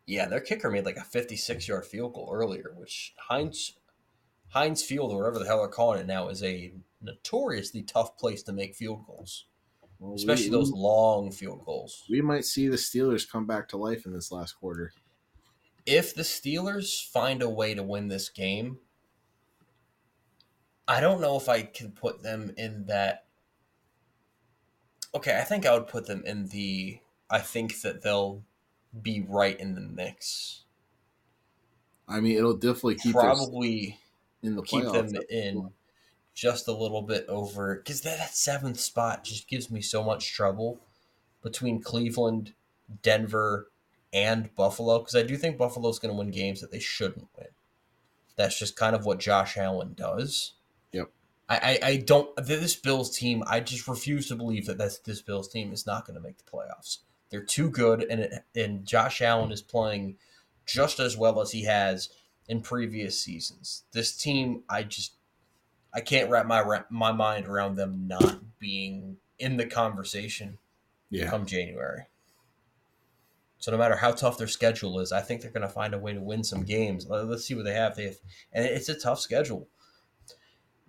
Yeah, 0.07 0.26
their 0.26 0.40
kicker 0.40 0.70
made 0.70 0.85
like 0.85 0.96
a 0.96 1.04
56 1.04 1.66
yard 1.66 1.87
field 1.87 2.14
goal 2.14 2.30
earlier, 2.33 2.74
which 2.76 3.14
Heinz 3.18 3.76
Heinz 4.48 4.83
Field 4.83 5.12
or 5.12 5.18
whatever 5.18 5.38
the 5.38 5.46
hell 5.46 5.59
they're 5.59 5.68
calling 5.68 6.00
it 6.00 6.07
now 6.07 6.28
is 6.28 6.42
a 6.42 6.72
notoriously 7.00 7.83
tough 7.83 8.16
place 8.16 8.42
to 8.44 8.52
make 8.52 8.74
field 8.74 9.04
goals, 9.07 9.46
well, 9.98 10.14
especially 10.14 10.50
we, 10.50 10.57
those 10.57 10.70
long 10.70 11.33
field 11.33 11.64
goals. 11.64 12.04
We 12.11 12.20
might 12.20 12.44
see 12.44 12.68
the 12.68 12.76
Steelers 12.76 13.28
come 13.28 13.46
back 13.46 13.68
to 13.70 13.76
life 13.76 14.07
in 14.07 14.12
this 14.12 14.30
last 14.30 14.52
quarter. 14.52 14.92
If 15.87 16.14
the 16.14 16.22
Steelers 16.22 17.04
find 17.11 17.42
a 17.42 17.48
way 17.48 17.74
to 17.74 17.83
win 17.83 18.09
this 18.09 18.28
game, 18.28 18.78
I 20.87 21.01
don't 21.01 21.20
know 21.20 21.37
if 21.37 21.49
I 21.49 21.62
can 21.62 21.92
put 21.92 22.23
them 22.23 22.53
in 22.57 22.87
that 22.87 23.25
Okay, 25.14 25.38
I 25.38 25.42
think 25.42 25.64
I 25.64 25.75
would 25.75 25.87
put 25.87 26.07
them 26.07 26.23
in 26.27 26.49
the. 26.49 26.99
I 27.31 27.38
think 27.38 27.81
that 27.83 28.03
they'll 28.03 28.42
be 29.01 29.25
right 29.27 29.59
in 29.59 29.75
the 29.75 29.81
mix. 29.81 30.64
I 32.09 32.20
mean, 32.20 32.37
it'll 32.37 32.57
definitely 32.57 32.97
keep 32.97 33.14
probably 33.14 33.99
in 34.42 34.57
the 34.57 34.62
keep 34.62 34.85
them 34.85 35.11
in 35.31 35.70
just 36.35 36.66
a 36.66 36.73
little 36.73 37.03
bit 37.03 37.27
over 37.29 37.77
because 37.77 38.01
that, 38.01 38.18
that 38.18 38.35
seventh 38.35 38.81
spot 38.81 39.25
just 39.25 39.49
gives 39.49 39.70
me 39.70 39.81
so 39.81 40.03
much 40.03 40.33
trouble 40.33 40.81
between 41.42 41.81
Cleveland, 41.81 42.53
Denver, 43.03 43.70
and 44.12 44.55
Buffalo 44.57 44.99
because 44.99 45.14
I 45.14 45.23
do 45.23 45.37
think 45.37 45.57
Buffalo's 45.57 46.01
going 46.01 46.12
to 46.12 46.18
win 46.18 46.33
games 46.33 46.61
that 46.61 46.73
they 46.73 46.81
shouldn't 46.81 47.29
win. 47.38 47.49
That's 48.37 48.59
just 48.59 48.75
kind 48.75 48.97
of 48.97 49.07
what 49.07 49.20
Josh 49.20 49.57
Allen 49.57 49.94
does. 49.97 50.55
I, 51.48 51.78
I, 51.83 51.88
I 51.88 51.96
don't 51.96 52.30
this 52.37 52.76
Bills 52.76 53.16
team. 53.16 53.42
I 53.46 53.61
just 53.61 53.87
refuse 53.87 54.28
to 54.28 54.37
believe 54.37 54.66
that 54.66 54.78
this, 54.78 54.98
this 54.98 55.20
Bills 55.20 55.48
team 55.48 55.72
is 55.72 55.87
not 55.87 56.07
going 56.07 56.16
to 56.16 56.22
make 56.22 56.38
the 56.38 56.50
playoffs. 56.50 56.98
They're 57.30 57.42
too 57.42 57.70
good, 57.70 58.02
and 58.04 58.20
it, 58.20 58.44
and 58.54 58.87
Josh 58.87 59.20
Allen 59.20 59.52
is 59.52 59.62
playing 59.62 60.16
just 60.66 61.00
as 61.00 61.16
well 61.16 61.40
as 61.40 61.50
he 61.50 61.64
has 61.64 62.11
in 62.48 62.61
previous 62.61 63.18
seasons. 63.18 63.85
This 63.92 64.16
team, 64.16 64.62
I 64.68 64.85
just 64.85 65.14
I 65.92 66.00
can't 66.00 66.30
wrap 66.30 66.46
my 66.46 66.83
my 66.90 67.12
mind 67.12 67.46
around 67.46 67.76
them 67.76 68.07
not 68.07 68.40
being 68.59 69.18
in 69.38 69.57
the 69.57 69.66
conversation 69.66 70.59
yeah. 71.11 71.28
come 71.28 71.46
January. 71.46 72.07
So 73.59 73.70
no 73.72 73.78
matter 73.78 73.96
how 73.96 74.11
tough 74.11 74.37
their 74.37 74.46
schedule 74.46 75.00
is, 75.00 75.11
I 75.11 75.22
think 75.22 75.40
they're 75.40 75.50
going 75.50 75.62
to 75.62 75.68
find 75.68 75.94
a 75.94 75.98
way 75.98 76.12
to 76.12 76.20
win 76.20 76.44
some 76.44 76.64
games. 76.64 77.07
Let's 77.09 77.46
see 77.46 77.54
what 77.54 77.64
they 77.64 77.72
have. 77.72 77.96
They 77.96 78.04
have, 78.04 78.16
and 78.52 78.66
it's 78.66 78.90
a 78.90 78.94
tough 78.94 79.20
schedule. 79.20 79.68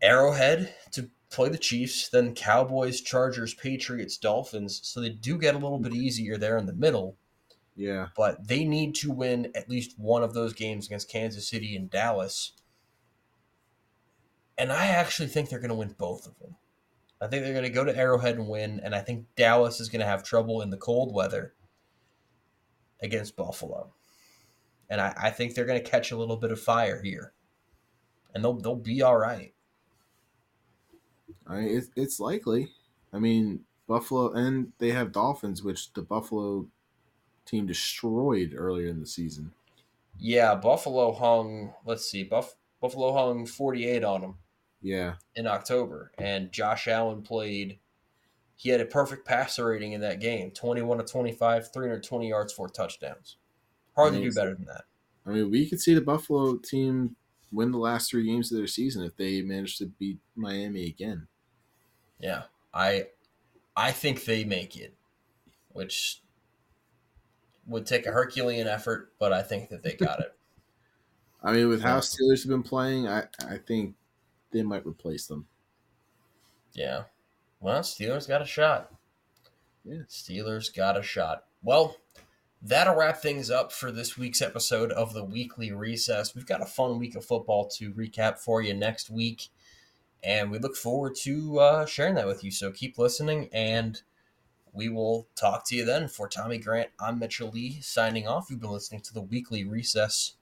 Arrowhead 0.02 0.74
to 0.92 1.10
play 1.30 1.50
the 1.50 1.58
Chiefs, 1.58 2.10
then 2.10 2.34
Cowboys, 2.34 3.02
Chargers, 3.02 3.54
Patriots, 3.54 4.18
Dolphins. 4.18 4.80
So 4.84 5.02
they 5.02 5.10
do 5.10 5.38
get 5.38 5.56
a 5.56 5.60
little 5.60 5.80
bit 5.80 5.94
easier 5.94 6.38
there 6.38 6.58
in 6.58 6.66
the 6.66 6.74
middle. 6.74 7.18
Yeah. 7.76 8.08
But 8.16 8.48
they 8.48 8.64
need 8.64 8.96
to 8.96 9.12
win 9.12 9.52
at 9.56 9.70
least 9.70 10.00
one 10.00 10.24
of 10.24 10.34
those 10.34 10.54
games 10.54 10.86
against 10.86 11.12
Kansas 11.12 11.48
City 11.48 11.76
and 11.76 11.90
Dallas. 11.90 12.54
And 14.58 14.72
I 14.72 14.88
actually 14.88 15.28
think 15.28 15.50
they're 15.50 15.60
going 15.60 15.70
to 15.70 15.76
win 15.76 15.96
both 15.98 16.26
of 16.26 16.40
them. 16.40 16.56
I 17.22 17.28
think 17.28 17.44
they're 17.44 17.54
going 17.54 17.66
to 17.66 17.70
go 17.70 17.84
to 17.84 17.98
Arrowhead 17.98 18.38
and 18.38 18.48
win, 18.48 18.80
and 18.84 18.94
I 18.94 19.00
think 19.00 19.26
Dallas 19.36 19.80
is 19.80 19.90
going 19.90 20.02
to 20.02 20.06
have 20.06 20.24
trouble 20.24 20.62
in 20.62 20.70
the 20.70 20.78
cold 20.78 21.14
weather 21.14 21.54
against 23.02 23.36
Buffalo. 23.36 23.94
And 24.90 25.02
I, 25.02 25.14
I 25.18 25.30
think 25.32 25.56
they're 25.56 25.66
going 25.66 25.82
to 25.82 25.90
catch 25.90 26.12
a 26.12 26.18
little 26.18 26.38
bit 26.38 26.52
of 26.52 26.60
fire 26.60 27.02
here, 27.02 27.34
and 28.34 28.44
they'll 28.44 28.60
they'll 28.60 28.76
be 28.76 29.02
all 29.02 29.18
right. 29.18 29.55
I 31.48 31.58
mean, 31.58 31.78
it's, 31.78 31.90
it's 31.96 32.20
likely. 32.20 32.70
I 33.14 33.20
mean, 33.20 33.62
Buffalo, 33.88 34.32
and 34.34 34.74
they 34.80 34.92
have 34.92 35.12
Dolphins, 35.12 35.64
which 35.64 35.94
the 35.94 36.02
Buffalo 36.02 36.68
team 37.46 37.68
destroyed 37.68 38.54
earlier 38.56 38.88
in 38.88 39.00
the 39.00 39.06
season. 39.06 39.52
Yeah, 40.18 40.56
Buffalo 40.56 41.14
hung. 41.14 41.74
Let's 41.86 42.10
see, 42.10 42.24
Buff, 42.24 42.56
Buffalo 42.82 43.14
hung 43.14 43.46
forty 43.46 43.88
eight 43.88 44.04
on 44.04 44.22
them. 44.22 44.36
Yeah, 44.82 45.16
in 45.36 45.48
October, 45.48 46.12
and 46.18 46.52
Josh 46.52 46.88
Allen 46.88 47.22
played. 47.22 47.80
He 48.58 48.70
had 48.70 48.80
a 48.80 48.86
perfect 48.86 49.28
passer 49.28 49.66
rating 49.66 49.92
in 49.92 50.02
that 50.02 50.22
game: 50.22 50.52
twenty-one 50.52 50.98
to 50.98 51.04
twenty-five, 51.04 51.74
three 51.74 51.88
hundred 51.88 52.04
twenty 52.04 52.30
yards, 52.30 52.54
four 52.54 52.70
touchdowns. 52.70 53.38
Hard 53.96 54.14
to 54.14 54.22
do 54.22 54.32
better 54.32 54.54
than 54.56 54.66
that. 54.66 54.84
I 55.26 55.32
mean, 55.32 55.52
we 55.52 55.68
could 55.70 55.82
see 55.82 55.94
the 55.94 56.02
Buffalo 56.02 56.58
team 56.58 57.16
win 57.52 57.72
the 57.72 57.78
last 57.78 58.10
three 58.10 58.26
games 58.26 58.52
of 58.52 58.58
their 58.58 58.68
season 58.68 59.04
if 59.04 59.16
they 59.16 59.42
manage 59.42 59.78
to 59.78 59.86
beat 59.86 60.20
Miami 60.36 60.86
again. 60.86 61.28
Yeah, 62.20 62.44
I, 62.74 63.08
I 63.76 63.92
think 63.92 64.26
they 64.26 64.44
make 64.44 64.78
it, 64.78 64.96
which 65.74 66.22
would 67.68 67.86
take 67.86 68.06
a 68.06 68.12
Herculean 68.12 68.68
effort, 68.68 69.14
but 69.20 69.34
I 69.34 69.42
think 69.42 69.70
that 69.70 69.84
they 69.84 69.94
got 70.00 70.20
it. 70.20 70.34
I 71.44 71.54
mean, 71.54 71.68
with 71.68 71.82
how 71.82 72.00
Steelers 72.00 72.44
have 72.44 72.50
been 72.50 72.64
playing, 72.64 73.08
I 73.08 73.26
I 73.48 73.58
think 73.58 73.96
they 74.52 74.64
might 74.64 74.86
replace 74.86 75.28
them. 75.28 75.48
Yeah. 76.74 77.04
Well, 77.60 77.82
Steelers 77.82 78.28
got 78.28 78.42
a 78.42 78.46
shot. 78.46 78.92
Yeah. 79.84 80.04
Steelers 80.10 80.76
got 80.76 80.98
a 80.98 81.04
shot. 81.04 81.46
Well, 81.62 81.98
that'll 82.66 82.96
wrap 82.96 83.22
things 83.22 83.52
up 83.52 83.72
for 83.72 83.92
this 83.92 84.18
week's 84.18 84.42
episode 84.42 84.92
of 84.92 85.14
the 85.14 85.24
weekly 85.24 85.72
recess. 85.72 86.34
We've 86.34 86.48
got 86.48 86.64
a 86.64 86.66
fun 86.66 86.98
week 86.98 87.16
of 87.16 87.24
football 87.24 87.68
to 87.78 87.94
recap 87.94 88.40
for 88.40 88.60
you 88.60 88.74
next 88.74 89.12
week, 89.12 89.50
and 90.24 90.50
we 90.50 90.58
look 90.58 90.76
forward 90.76 91.14
to 91.22 91.60
uh, 91.60 91.86
sharing 91.86 92.16
that 92.16 92.26
with 92.26 92.44
you. 92.44 92.50
So 92.50 92.72
keep 92.72 92.98
listening, 92.98 93.50
and 93.54 94.02
we 94.74 94.90
will 94.90 95.28
talk 95.36 95.68
to 95.68 95.76
you 95.76 95.86
then. 95.86 96.08
For 96.08 96.28
Tommy 96.28 96.58
Grant, 96.58 96.90
I'm 97.00 97.20
Mitchell 97.20 97.52
Lee 97.52 97.82
signing 97.82 98.28
off. 98.28 98.48
You've 98.50 98.62
been 98.62 98.72
listening 98.72 99.02
to 99.02 99.14
the 99.14 99.22
weekly 99.22 99.64
recess. 99.64 100.34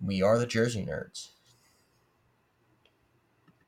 We 0.00 0.22
are 0.22 0.38
the 0.38 0.46
Jersey 0.46 0.86
Nerds. 0.86 1.30